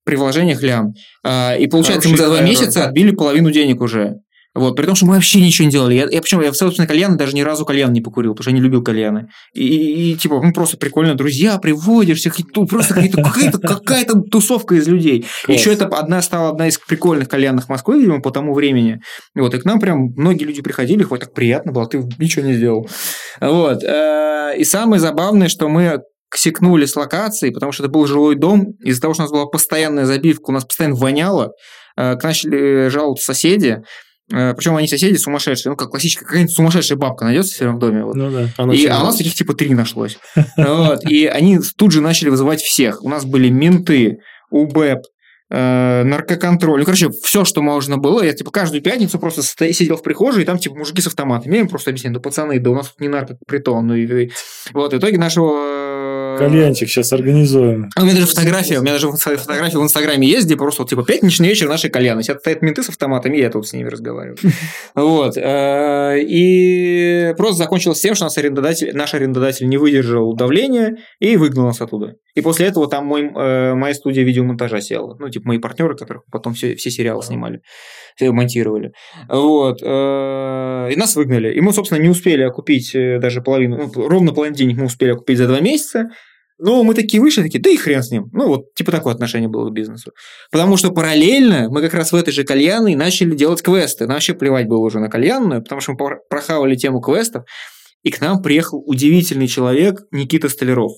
при 0.04 0.16
вложениях 0.16 0.62
лям. 0.62 0.92
А, 1.24 1.54
И 1.56 1.66
получается, 1.66 2.08
мы 2.08 2.16
за 2.16 2.26
два 2.26 2.36
Хороший 2.36 2.50
месяца 2.50 2.84
отбили 2.86 3.10
половину 3.12 3.50
денег 3.50 3.80
уже. 3.80 4.14
Вот, 4.52 4.74
при 4.74 4.84
том, 4.84 4.96
что 4.96 5.06
мы 5.06 5.14
вообще 5.14 5.40
ничего 5.40 5.66
не 5.66 5.70
делали. 5.70 5.94
Я, 5.94 6.08
я 6.10 6.20
причем 6.20 6.40
я 6.40 6.50
в 6.50 6.56
собственно 6.56 6.88
кальян 6.88 7.16
даже 7.16 7.36
ни 7.36 7.40
разу 7.42 7.64
кальян 7.64 7.92
не 7.92 8.00
покурил, 8.00 8.32
потому 8.32 8.42
что 8.42 8.50
я 8.50 8.56
не 8.56 8.60
любил 8.60 8.82
кальяны. 8.82 9.28
И, 9.54 9.64
и- 9.64 10.10
и, 10.12 10.16
типа, 10.16 10.40
ну 10.42 10.52
просто 10.52 10.76
прикольно, 10.76 11.14
друзья, 11.14 11.56
приводишь 11.58 12.18
всех, 12.18 12.34
просто 12.68 12.94
какие-то- 12.94 13.22
какая-то, 13.22 13.58
какая-то 13.58 14.20
тусовка 14.22 14.74
из 14.74 14.88
людей. 14.88 15.24
Класс. 15.44 15.56
Еще 15.56 15.72
это 15.72 15.86
одна 15.86 16.20
стала 16.20 16.48
одна 16.50 16.66
из 16.66 16.78
прикольных 16.78 17.28
кальянных 17.28 17.68
Москвы, 17.68 18.00
видимо, 18.00 18.20
по 18.20 18.32
тому 18.32 18.52
времени. 18.52 18.98
Вот, 19.36 19.54
и 19.54 19.58
к 19.60 19.64
нам 19.64 19.78
прям 19.78 20.08
многие 20.16 20.42
люди 20.42 20.62
приходили, 20.62 21.04
хоть 21.04 21.20
так 21.20 21.32
приятно 21.32 21.70
было, 21.70 21.86
ты 21.86 22.02
ничего 22.18 22.44
не 22.44 22.54
сделал. 22.54 22.88
Вот. 23.40 23.84
э, 23.84 24.54
И 24.58 24.64
самое 24.64 24.98
забавное, 25.00 25.46
что 25.48 25.68
мы 25.68 26.00
ксикнули 26.30 26.86
с 26.86 26.96
локацией, 26.96 27.52
потому 27.52 27.72
что 27.72 27.82
это 27.82 27.92
был 27.92 28.06
жилой 28.06 28.36
дом, 28.36 28.74
из-за 28.84 29.00
того, 29.00 29.14
что 29.14 29.22
у 29.22 29.24
нас 29.24 29.32
была 29.32 29.46
постоянная 29.46 30.04
забивка, 30.06 30.50
у 30.50 30.52
нас 30.52 30.64
постоянно 30.64 30.96
воняло, 30.96 31.52
э, 31.96 32.16
к 32.16 32.22
начали 32.22 32.88
жаловаться 32.88 33.26
соседи, 33.26 33.82
причем 34.28 34.76
они 34.76 34.86
соседи 34.86 35.16
сумасшедшие, 35.16 35.70
ну, 35.72 35.76
как 35.76 35.90
классическая 35.90 36.24
какая-нибудь 36.24 36.54
сумасшедшая 36.54 36.96
бабка 36.96 37.24
найдется 37.24 37.68
в 37.68 37.78
доме. 37.80 38.04
вот. 38.04 38.14
Ну 38.14 38.30
да. 38.30 38.48
Она 38.58 38.72
И, 38.72 38.86
а 38.86 39.00
у 39.00 39.06
нас 39.06 39.16
таких 39.16 39.34
типа 39.34 39.54
три 39.54 39.74
нашлось. 39.74 40.18
Вот. 40.56 41.04
И 41.04 41.26
они 41.26 41.58
тут 41.76 41.90
же 41.90 42.00
начали 42.00 42.28
вызывать 42.28 42.60
всех. 42.62 43.02
У 43.02 43.08
нас 43.08 43.24
были 43.24 43.48
менты, 43.48 44.18
УБЭП, 44.52 45.00
э, 45.50 46.02
наркоконтроль. 46.04 46.78
Ну, 46.78 46.84
короче, 46.84 47.10
все, 47.24 47.44
что 47.44 47.60
можно 47.60 47.98
было. 47.98 48.22
Я, 48.22 48.32
типа, 48.32 48.52
каждую 48.52 48.82
пятницу 48.82 49.18
просто 49.18 49.42
сто- 49.42 49.72
сидел 49.72 49.96
в 49.96 50.02
прихожей, 50.04 50.44
и 50.44 50.46
там, 50.46 50.58
типа, 50.58 50.76
мужики 50.76 51.02
с 51.02 51.08
автоматами. 51.08 51.54
Я 51.56 51.60
им 51.62 51.68
просто 51.68 51.90
объясняю, 51.90 52.14
да, 52.14 52.20
пацаны, 52.20 52.60
да 52.60 52.70
у 52.70 52.74
нас 52.76 52.86
тут 52.88 53.00
не 53.00 53.08
наркопритон. 53.08 53.84
Ну, 53.88 53.94
и, 53.96 54.26
и- 54.26 54.30
вот, 54.72 54.92
в 54.92 54.96
итоге 54.96 55.18
нашего... 55.18 55.79
э, 56.40 56.48
Кальянчик 56.48 56.88
сейчас 56.88 57.12
организуем. 57.12 57.90
а 57.96 58.02
У 58.02 58.04
меня 58.04 58.14
даже 58.14 58.26
фотография, 58.26 58.78
у 58.78 58.82
меня 58.82 58.92
даже 58.92 59.10
фото- 59.10 59.36
фотография 59.36 59.78
в 59.78 59.82
Инстаграме 59.82 60.28
есть, 60.28 60.46
где 60.46 60.56
просто, 60.56 60.82
вот, 60.82 60.88
типа, 60.90 61.04
пятничный 61.04 61.48
вечер 61.48 61.68
нашей 61.68 61.90
кальяны. 61.90 62.22
Сейчас 62.22 62.38
стоят 62.38 62.62
менты 62.62 62.82
с 62.82 62.88
автоматами, 62.88 63.36
и 63.36 63.40
я 63.40 63.50
тут 63.50 63.66
с 63.66 63.72
ними 63.72 63.88
разговариваю. 63.88 64.36
Вот. 64.94 65.36
э, 65.36 66.18
И 66.20 67.34
просто 67.36 67.56
закончилось 67.58 68.00
тем, 68.00 68.14
что 68.14 68.24
наш 68.24 68.36
арендодатель, 68.38 68.90
наш 68.94 69.14
арендодатель 69.14 69.68
не 69.68 69.76
выдержал 69.76 70.34
давления 70.34 70.96
и 71.20 71.36
выгнал 71.36 71.66
нас 71.66 71.80
оттуда. 71.80 72.14
И 72.34 72.40
после 72.40 72.66
этого 72.66 72.88
там 72.88 73.06
мой, 73.06 73.22
э, 73.34 73.74
моя 73.74 73.94
студия 73.94 74.22
видеомонтажа 74.24 74.80
села. 74.80 75.16
Ну, 75.18 75.28
типа, 75.28 75.48
мои 75.48 75.58
партнеры, 75.58 75.96
которых 75.96 76.22
потом 76.30 76.54
все, 76.54 76.74
все 76.76 76.90
сериалы 76.90 77.22
снимали, 77.22 77.60
все 78.16 78.30
монтировали. 78.30 78.92
Вот. 79.28 79.78
э, 79.82 80.90
И 80.92 80.96
нас 80.96 81.16
выгнали. 81.16 81.52
И 81.52 81.60
мы, 81.60 81.72
собственно, 81.72 81.98
не 82.00 82.08
успели 82.08 82.42
окупить 82.42 82.94
э, 82.94 83.18
даже 83.18 83.42
половину, 83.42 83.76
ну, 83.94 84.08
ровно 84.08 84.32
половину 84.32 84.56
денег 84.56 84.78
мы 84.78 84.86
успели 84.86 85.10
окупить 85.12 85.38
за 85.38 85.46
два 85.46 85.60
месяца. 85.60 86.08
Но 86.62 86.82
мы 86.84 86.94
такие 86.94 87.22
вышли, 87.22 87.42
такие, 87.42 87.60
да 87.60 87.70
и 87.70 87.76
хрен 87.76 88.02
с 88.02 88.10
ним. 88.10 88.28
Ну, 88.32 88.48
вот, 88.48 88.74
типа 88.74 88.92
такое 88.92 89.14
отношение 89.14 89.48
было 89.48 89.70
к 89.70 89.72
бизнесу. 89.72 90.12
Потому 90.50 90.76
что 90.76 90.90
параллельно 90.90 91.68
мы 91.70 91.80
как 91.80 91.94
раз 91.94 92.12
в 92.12 92.14
этой 92.14 92.32
же 92.32 92.44
кальянной 92.44 92.94
начали 92.96 93.34
делать 93.34 93.62
квесты. 93.62 94.06
Нам 94.06 94.14
вообще 94.14 94.34
плевать 94.34 94.68
было 94.68 94.80
уже 94.80 94.98
на 94.98 95.08
кальянную, 95.08 95.62
потому 95.62 95.80
что 95.80 95.92
мы 95.92 95.98
прохавали 96.28 96.76
тему 96.76 97.00
квестов. 97.00 97.44
И 98.02 98.10
к 98.10 98.20
нам 98.20 98.42
приехал 98.42 98.82
удивительный 98.86 99.46
человек 99.46 100.02
Никита 100.10 100.48
Столяров. 100.48 100.92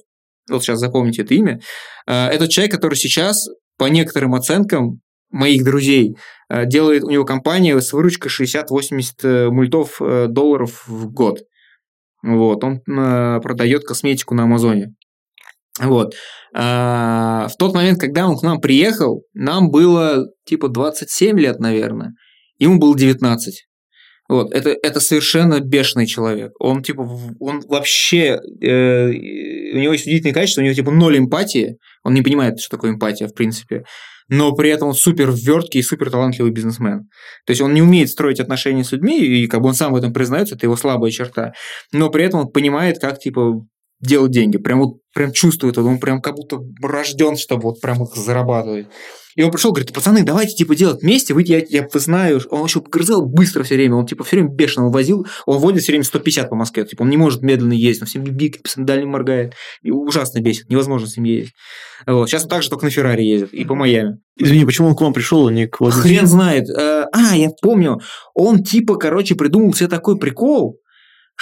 Вот 0.50 0.62
сейчас 0.62 0.78
запомните 0.78 1.22
это 1.22 1.34
имя. 1.34 1.60
Э, 2.06 2.28
Этот 2.28 2.50
человек, 2.50 2.72
который 2.72 2.94
сейчас, 2.94 3.48
по 3.78 3.84
некоторым 3.84 4.34
оценкам 4.34 5.00
моих 5.30 5.64
друзей, 5.64 6.16
э, 6.48 6.66
делает 6.66 7.04
у 7.04 7.10
него 7.10 7.24
компания 7.24 7.80
с 7.80 7.92
выручкой 7.92 8.30
60-80 8.30 9.50
мультов 9.50 10.00
э, 10.00 10.26
долларов 10.28 10.84
в 10.86 11.10
год. 11.10 11.40
Вот, 12.24 12.62
он 12.62 12.80
продает 12.84 13.82
косметику 13.82 14.36
на 14.36 14.44
Амазоне. 14.44 14.94
Вот. 15.80 16.14
А, 16.54 17.48
в 17.48 17.56
тот 17.56 17.74
момент, 17.74 17.98
когда 17.98 18.28
он 18.28 18.36
к 18.36 18.42
нам 18.42 18.60
приехал, 18.60 19.24
нам 19.32 19.70
было 19.70 20.26
типа 20.44 20.68
27 20.68 21.38
лет, 21.38 21.60
наверное. 21.60 22.12
Ему 22.58 22.78
было 22.78 22.96
19. 22.96 23.66
Вот, 24.28 24.54
это, 24.54 24.70
это 24.70 25.00
совершенно 25.00 25.60
бешеный 25.60 26.06
человек. 26.06 26.52
Он 26.58 26.82
типа, 26.82 27.02
он 27.40 27.60
вообще, 27.68 28.40
э, 28.62 29.08
у 29.08 29.78
него 29.78 29.92
есть 29.92 30.06
удивительное 30.06 30.32
качество, 30.32 30.60
у 30.60 30.64
него 30.64 30.74
типа 30.74 30.90
ноль 30.90 31.18
эмпатии. 31.18 31.76
Он 32.02 32.14
не 32.14 32.22
понимает, 32.22 32.60
что 32.60 32.76
такое 32.76 32.92
эмпатия, 32.92 33.26
в 33.26 33.34
принципе. 33.34 33.84
Но 34.28 34.52
при 34.52 34.70
этом 34.70 34.88
он 34.88 34.94
супер 34.94 35.30
верткий 35.32 35.80
и 35.80 35.82
супер 35.82 36.10
талантливый 36.10 36.52
бизнесмен. 36.52 37.08
То 37.46 37.50
есть 37.50 37.60
он 37.60 37.74
не 37.74 37.82
умеет 37.82 38.08
строить 38.08 38.40
отношения 38.40 38.84
с 38.84 38.92
людьми, 38.92 39.20
и 39.20 39.46
как 39.48 39.60
бы 39.60 39.68
он 39.68 39.74
сам 39.74 39.92
в 39.92 39.96
этом 39.96 40.12
признается, 40.14 40.54
это 40.54 40.64
его 40.64 40.76
слабая 40.76 41.10
черта. 41.10 41.52
Но 41.92 42.08
при 42.08 42.24
этом 42.24 42.40
он 42.40 42.48
понимает, 42.48 42.98
как 43.00 43.18
типа 43.18 43.66
делать 44.00 44.30
деньги. 44.30 44.56
Прям 44.56 44.80
вот 44.80 45.01
прям 45.14 45.32
чувствует 45.32 45.78
он 45.78 45.98
прям 45.98 46.20
как 46.20 46.36
будто 46.36 46.60
рожден, 46.82 47.36
чтобы 47.36 47.64
вот 47.64 47.80
прям 47.80 48.02
их 48.02 48.14
зарабатывать. 48.14 48.86
И 49.34 49.42
он 49.42 49.50
пришел, 49.50 49.72
говорит, 49.72 49.92
пацаны, 49.92 50.24
давайте 50.24 50.54
типа 50.54 50.76
делать 50.76 51.02
вместе, 51.02 51.32
вы, 51.32 51.42
я, 51.46 51.62
я 51.66 51.88
знаю, 51.94 52.42
он 52.50 52.64
еще 52.66 52.80
грызал 52.80 53.24
быстро 53.24 53.62
все 53.62 53.76
время, 53.76 53.96
он 53.96 54.06
типа 54.06 54.24
все 54.24 54.36
время 54.36 54.50
бешено 54.50 54.90
возил, 54.90 55.26
он 55.46 55.58
водит 55.58 55.82
все 55.82 55.92
время 55.92 56.04
150 56.04 56.50
по 56.50 56.56
Москве, 56.56 56.84
типа 56.84 57.02
он 57.02 57.10
не 57.10 57.16
может 57.16 57.42
медленно 57.42 57.72
ездить, 57.72 58.02
он 58.02 58.08
всем 58.08 58.24
бик, 58.24 58.58
дальний 58.76 59.06
моргает, 59.06 59.54
и 59.82 59.90
ужасно 59.90 60.40
бесит, 60.40 60.68
невозможно 60.68 61.08
с 61.08 61.16
ним 61.16 61.24
ездить. 61.24 61.54
Вот. 62.06 62.28
Сейчас 62.28 62.42
он 62.42 62.50
также 62.50 62.68
только 62.68 62.84
на 62.84 62.90
Феррари 62.90 63.22
ездит 63.22 63.54
и 63.54 63.64
по 63.64 63.74
Майами. 63.74 64.18
Извини, 64.36 64.64
почему 64.64 64.88
он 64.88 64.96
к 64.96 65.00
вам 65.00 65.12
пришел, 65.12 65.46
а 65.46 65.52
не 65.52 65.66
к 65.66 65.80
Владимиру? 65.80 66.02
Хрен 66.02 66.26
знает. 66.26 66.68
А, 66.70 67.36
я 67.36 67.50
помню, 67.62 68.00
он 68.34 68.62
типа, 68.64 68.96
короче, 68.96 69.34
придумал 69.34 69.72
себе 69.72 69.88
такой 69.88 70.18
прикол, 70.18 70.78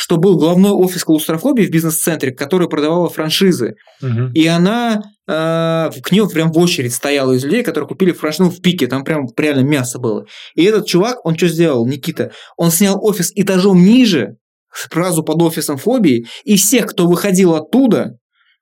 что 0.00 0.16
был 0.16 0.38
главной 0.38 0.70
офис 0.70 1.04
клаустрофобии 1.04 1.66
в 1.66 1.70
бизнес-центре, 1.70 2.32
который 2.32 2.70
продавала 2.70 3.10
франшизы. 3.10 3.74
Угу. 4.00 4.30
И 4.32 4.46
она 4.46 5.02
э, 5.28 5.90
к 6.02 6.10
нему 6.10 6.26
прям 6.26 6.50
в 6.52 6.58
очередь 6.58 6.94
стояла 6.94 7.34
из 7.34 7.44
людей, 7.44 7.62
которые 7.62 7.86
купили 7.86 8.12
франшизу 8.12 8.48
в 8.48 8.62
пике, 8.62 8.86
там 8.86 9.04
прям 9.04 9.26
реально 9.36 9.60
мясо 9.60 9.98
было. 9.98 10.24
И 10.54 10.64
этот 10.64 10.86
чувак, 10.86 11.18
он 11.26 11.36
что 11.36 11.48
сделал, 11.48 11.86
Никита? 11.86 12.32
Он 12.56 12.70
снял 12.70 12.98
офис 13.04 13.30
этажом 13.34 13.84
ниже, 13.84 14.36
сразу 14.72 15.22
под 15.22 15.42
офисом 15.42 15.76
фобии, 15.76 16.24
и 16.44 16.56
всех, 16.56 16.86
кто 16.86 17.06
выходил 17.06 17.54
оттуда, 17.54 18.12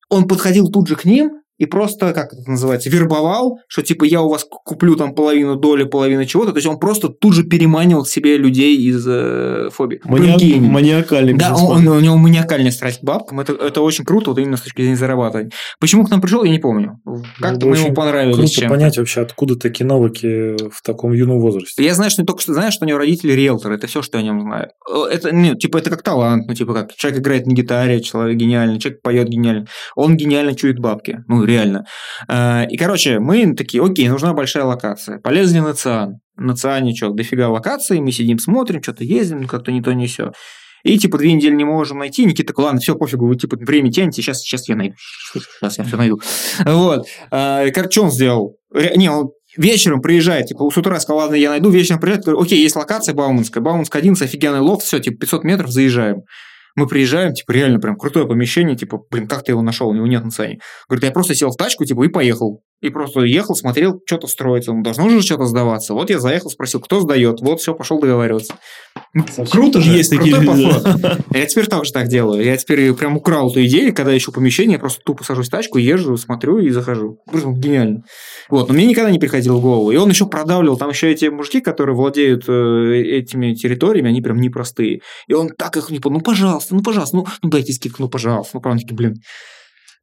он 0.08 0.26
подходил 0.26 0.66
тут 0.72 0.88
же 0.88 0.96
к 0.96 1.04
ним 1.04 1.37
и 1.58 1.66
просто, 1.66 2.12
как 2.12 2.32
это 2.32 2.48
называется, 2.48 2.88
вербовал, 2.88 3.58
что 3.66 3.82
типа 3.82 4.04
я 4.04 4.22
у 4.22 4.28
вас 4.28 4.44
куплю 4.44 4.94
там 4.94 5.14
половину 5.14 5.56
доли, 5.56 5.84
половину 5.84 6.24
чего-то. 6.24 6.52
То 6.52 6.58
есть 6.58 6.68
он 6.68 6.78
просто 6.78 7.08
тут 7.08 7.34
же 7.34 7.42
переманивал 7.42 8.04
к 8.04 8.08
себе 8.08 8.36
людей 8.36 8.76
из 8.76 9.04
э, 9.06 9.68
фобии. 9.72 10.00
Мани... 10.04 10.60
Маниакальный 10.60 11.34
Да, 11.34 11.56
он, 11.56 11.88
он, 11.88 11.88
у 11.88 12.00
него 12.00 12.16
маниакальная 12.16 12.70
страсть 12.70 13.00
к 13.00 13.02
бабкам. 13.02 13.40
Это, 13.40 13.54
это 13.54 13.80
очень 13.82 14.04
круто, 14.04 14.30
вот 14.30 14.38
именно 14.38 14.56
с 14.56 14.60
точки 14.60 14.82
зрения 14.82 14.96
зарабатывания. 14.96 15.50
Почему 15.80 16.04
к 16.04 16.10
нам 16.10 16.20
пришел, 16.20 16.44
я 16.44 16.50
не 16.50 16.60
помню. 16.60 17.00
Как-то 17.40 17.66
ну, 17.66 17.72
мы 17.72 17.76
ему 17.78 17.94
понравились. 17.94 18.36
Круто 18.36 18.50
чем-то. 18.50 18.74
понять 18.74 18.98
вообще, 18.98 19.22
откуда 19.22 19.56
такие 19.56 19.84
навыки 19.84 20.70
в 20.70 20.80
таком 20.82 21.12
юном 21.12 21.40
возрасте. 21.40 21.84
Я 21.84 21.94
знаю, 21.94 22.10
что 22.12 22.24
только 22.24 22.42
что 22.42 22.54
знаю, 22.54 22.70
что 22.70 22.84
у 22.84 22.88
него 22.88 22.98
родители 22.98 23.32
риэлторы. 23.32 23.74
Это 23.74 23.88
все, 23.88 24.02
что 24.02 24.18
я 24.18 24.22
о 24.22 24.26
нем 24.26 24.40
знаю. 24.42 24.68
Это, 25.10 25.34
ну, 25.34 25.56
типа, 25.56 25.78
это 25.78 25.90
как 25.90 26.02
талант. 26.02 26.46
Ну, 26.46 26.54
типа, 26.54 26.72
как 26.72 26.94
человек 26.94 27.20
играет 27.20 27.46
на 27.46 27.52
гитаре, 27.52 28.00
человек 28.00 28.36
гениальный, 28.36 28.78
человек 28.78 29.02
поет 29.02 29.28
гениально. 29.28 29.66
Он 29.96 30.16
гениально 30.16 30.54
чует 30.54 30.78
бабки. 30.78 31.24
Ну, 31.26 31.47
реально. 31.48 31.84
Э, 32.28 32.66
и, 32.68 32.76
короче, 32.76 33.18
мы 33.18 33.54
такие, 33.54 33.82
окей, 33.82 34.08
нужна 34.08 34.32
большая 34.32 34.64
локация. 34.64 35.18
Полезли 35.18 35.58
на 35.60 35.74
Циан. 35.74 36.20
На 36.36 36.54
Циане 36.54 36.94
что, 36.94 37.10
дофига 37.10 37.48
локаций, 37.48 38.00
мы 38.00 38.12
сидим, 38.12 38.38
смотрим, 38.38 38.82
что-то 38.82 39.04
ездим, 39.04 39.46
как-то 39.46 39.72
не 39.72 39.82
то, 39.82 39.92
не 39.92 40.06
все. 40.06 40.32
И 40.84 40.96
типа 40.96 41.18
две 41.18 41.32
недели 41.32 41.54
не 41.54 41.64
можем 41.64 41.98
найти. 41.98 42.24
Никита 42.24 42.48
такой, 42.48 42.66
ладно, 42.66 42.80
все, 42.80 42.94
пофигу, 42.94 43.26
вы 43.26 43.36
типа 43.36 43.56
время 43.56 43.90
тянете, 43.90 44.22
сейчас, 44.22 44.40
сейчас 44.40 44.68
я 44.68 44.76
найду. 44.76 44.94
Сейчас 45.32 45.78
я 45.78 45.84
все 45.84 45.96
найду. 45.96 46.20
Вот. 46.64 47.06
Что 47.28 48.02
он 48.02 48.10
сделал? 48.12 48.56
Не, 48.72 49.10
он 49.10 49.30
вечером 49.56 50.00
приезжает, 50.00 50.46
типа, 50.46 50.70
с 50.70 50.76
утра 50.76 50.98
сказал, 51.00 51.18
ладно, 51.22 51.34
я 51.34 51.50
найду, 51.50 51.68
вечером 51.68 52.00
приезжает, 52.00 52.24
говорит, 52.24 52.46
окей, 52.46 52.62
есть 52.62 52.76
локация 52.76 53.14
Бауманская, 53.14 53.62
Бауманская 53.62 54.00
11, 54.00 54.22
офигенный 54.22 54.60
лофт, 54.60 54.86
все, 54.86 55.00
типа, 55.00 55.18
500 55.18 55.44
метров, 55.44 55.70
заезжаем. 55.70 56.22
Мы 56.78 56.86
приезжаем, 56.86 57.34
типа, 57.34 57.50
реально 57.50 57.80
прям 57.80 57.96
крутое 57.96 58.24
помещение, 58.28 58.76
типа, 58.76 59.02
блин, 59.10 59.26
как 59.26 59.42
ты 59.42 59.50
его 59.50 59.62
нашел, 59.62 59.88
у 59.88 59.94
него 59.94 60.06
нет 60.06 60.22
на 60.22 60.30
цене. 60.30 60.60
Говорит, 60.88 61.06
я 61.06 61.10
просто 61.10 61.34
сел 61.34 61.50
в 61.50 61.56
тачку, 61.56 61.84
типа, 61.84 62.04
и 62.04 62.08
поехал. 62.08 62.62
И 62.80 62.90
просто 62.90 63.22
ехал, 63.22 63.56
смотрел, 63.56 64.00
что-то 64.06 64.28
строится. 64.28 64.72
Ну, 64.72 64.82
должно 64.82 65.08
же 65.08 65.20
что-то 65.20 65.46
сдаваться. 65.46 65.94
Вот 65.94 66.10
я 66.10 66.20
заехал, 66.20 66.48
спросил, 66.50 66.80
кто 66.80 67.00
сдает. 67.00 67.40
Вот, 67.40 67.60
все, 67.60 67.74
пошел 67.74 68.00
договариваться. 68.00 68.54
Ну, 69.14 69.24
круто 69.50 69.80
же. 69.80 69.90
Есть 69.90 70.10
такие 70.10 70.36
подход. 70.36 70.86
Я 71.32 71.46
теперь 71.46 71.66
также 71.66 71.92
так 71.92 72.06
делаю. 72.06 72.44
Я 72.44 72.56
теперь 72.56 72.92
прям 72.94 73.16
украл 73.16 73.50
эту 73.50 73.64
идею, 73.66 73.92
когда 73.94 74.16
ищу 74.16 74.30
помещение, 74.30 74.74
я 74.74 74.78
просто 74.78 75.02
тупо 75.04 75.24
сажусь 75.24 75.48
в 75.48 75.50
тачку, 75.50 75.78
езжу, 75.78 76.16
смотрю 76.16 76.58
и 76.58 76.70
захожу. 76.70 77.18
Гениально. 77.32 78.04
Вот, 78.48 78.68
но 78.68 78.74
мне 78.74 78.86
никогда 78.86 79.10
не 79.10 79.18
приходило 79.18 79.56
в 79.56 79.62
голову. 79.62 79.90
И 79.90 79.96
он 79.96 80.08
еще 80.08 80.26
продавливал, 80.26 80.76
там 80.76 80.90
еще 80.90 81.10
эти 81.10 81.26
мужики, 81.26 81.60
которые 81.60 81.96
владеют 81.96 82.44
э, 82.48 83.02
этими 83.18 83.54
территориями, 83.54 84.10
они 84.10 84.22
прям 84.22 84.40
непростые. 84.40 85.00
И 85.26 85.32
он 85.32 85.48
так 85.48 85.76
их 85.76 85.90
не 85.90 85.98
понял, 85.98 86.18
ну, 86.18 86.22
пожалуйста, 86.22 86.74
ну, 86.74 86.82
пожалуйста, 86.82 87.16
ну, 87.16 87.26
ну 87.42 87.50
дайте 87.50 87.72
скидку, 87.72 88.02
ну, 88.02 88.08
пожалуйста. 88.08 88.52
Ну, 88.54 88.60
правда, 88.60 88.82
блин, 88.92 89.16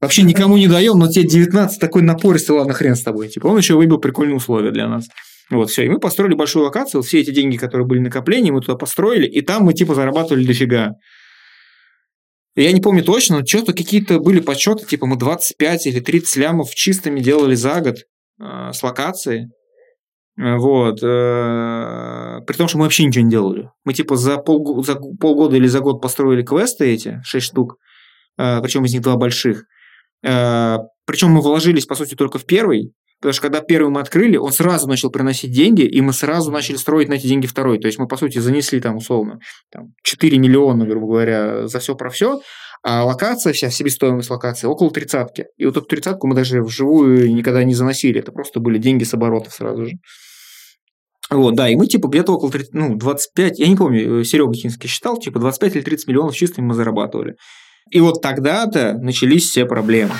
Вообще 0.05 0.21
никому 0.21 0.55
не 0.55 0.67
даем, 0.67 0.99
но 0.99 1.07
тебе 1.07 1.27
19 1.27 1.79
такой 1.79 2.03
напористый, 2.03 2.55
ладно, 2.55 2.73
хрен 2.73 2.95
с 2.95 3.01
тобой. 3.01 3.27
Типа 3.27 3.47
он 3.47 3.57
еще 3.57 3.73
выбил 3.73 3.97
прикольные 3.97 4.35
условия 4.35 4.69
для 4.69 4.87
нас. 4.87 5.07
Вот, 5.49 5.71
все. 5.71 5.83
И 5.83 5.89
мы 5.89 5.99
построили 5.99 6.35
большую 6.35 6.65
локацию. 6.65 7.01
Все 7.01 7.21
эти 7.21 7.31
деньги, 7.31 7.57
которые 7.57 7.87
были 7.87 8.01
накопления, 8.01 8.51
мы 8.51 8.61
туда 8.61 8.75
построили, 8.75 9.25
и 9.25 9.41
там 9.41 9.63
мы 9.63 9.73
типа 9.73 9.95
зарабатывали 9.95 10.45
дофига. 10.45 10.91
Я 12.55 12.71
не 12.71 12.81
помню 12.81 13.03
точно, 13.03 13.39
но 13.39 13.45
что-то 13.47 13.73
какие-то 13.73 14.19
были 14.19 14.41
подсчеты, 14.41 14.85
типа 14.85 15.07
мы 15.07 15.17
25 15.17 15.87
или 15.87 15.99
30 15.99 16.35
лямов 16.37 16.75
чистыми 16.75 17.19
делали 17.19 17.55
за 17.55 17.81
год 17.81 17.95
э, 18.39 18.71
с 18.73 18.83
локацией. 18.83 19.47
Э, 20.37 20.57
вот. 20.57 20.99
Э, 21.01 22.41
при 22.45 22.55
том, 22.55 22.67
что 22.67 22.77
мы 22.77 22.83
вообще 22.83 23.05
ничего 23.05 23.25
не 23.25 23.31
делали. 23.31 23.71
Мы 23.85 23.93
типа 23.93 24.17
за, 24.17 24.37
пол, 24.37 24.83
за 24.83 24.95
полгода 24.95 25.55
или 25.55 25.65
за 25.65 25.79
год 25.79 25.99
построили 25.99 26.43
квесты 26.43 26.93
эти, 26.93 27.21
6 27.23 27.43
штук, 27.43 27.77
э, 28.37 28.61
причем 28.61 28.85
из 28.85 28.93
них 28.93 29.01
два 29.01 29.15
больших. 29.15 29.65
Э, 30.23 30.77
Причем 31.05 31.31
мы 31.31 31.41
вложились, 31.41 31.85
по 31.85 31.95
сути, 31.95 32.15
только 32.15 32.39
в 32.39 32.45
первый, 32.45 32.91
потому 33.19 33.33
что 33.33 33.41
когда 33.41 33.61
первый 33.61 33.89
мы 33.89 34.01
открыли, 34.01 34.37
он 34.37 34.51
сразу 34.51 34.87
начал 34.87 35.09
приносить 35.09 35.51
деньги, 35.51 35.83
и 35.83 36.01
мы 36.01 36.13
сразу 36.13 36.51
начали 36.51 36.75
строить 36.75 37.09
на 37.09 37.13
эти 37.13 37.27
деньги 37.27 37.47
второй. 37.47 37.79
То 37.79 37.87
есть 37.87 37.99
мы, 37.99 38.07
по 38.07 38.17
сути, 38.17 38.39
занесли 38.39 38.79
там, 38.79 38.97
условно, 38.97 39.39
там, 39.71 39.93
4 40.03 40.37
миллиона, 40.37 40.85
грубо 40.85 41.07
говоря, 41.07 41.67
за 41.67 41.79
все 41.79 41.95
про 41.95 42.09
все, 42.09 42.41
а 42.83 43.03
локация 43.03 43.51
вся, 43.51 43.71
себестоимость 43.71 44.29
локации 44.29 44.67
около 44.67 44.91
тридцатки. 44.91 45.45
И 45.57 45.65
вот 45.65 45.75
эту 45.75 45.87
тридцатку 45.87 46.27
мы 46.27 46.35
даже 46.35 46.61
вживую 46.61 47.33
никогда 47.33 47.63
не 47.63 47.73
заносили. 47.73 48.19
Это 48.19 48.31
просто 48.31 48.59
были 48.59 48.77
деньги 48.77 49.03
с 49.03 49.13
оборотов 49.13 49.53
сразу 49.53 49.85
же. 49.85 49.93
Вот, 51.31 51.55
да, 51.55 51.67
и 51.67 51.75
мы 51.75 51.87
типа 51.87 52.07
где-то 52.07 52.33
около 52.33 52.51
30, 52.51 52.73
ну, 52.73 52.95
25, 52.95 53.57
я 53.57 53.67
не 53.67 53.75
помню, 53.75 54.23
Серега 54.23 54.53
Хинский 54.53 54.87
считал, 54.87 55.17
типа 55.17 55.39
25 55.39 55.77
или 55.77 55.81
30 55.81 56.07
миллионов 56.07 56.35
чистыми 56.35 56.67
мы 56.67 56.75
зарабатывали. 56.75 57.35
И 57.89 57.99
вот 57.99 58.21
тогда-то 58.21 58.93
начались 58.93 59.49
все 59.49 59.65
проблемы. 59.65 60.15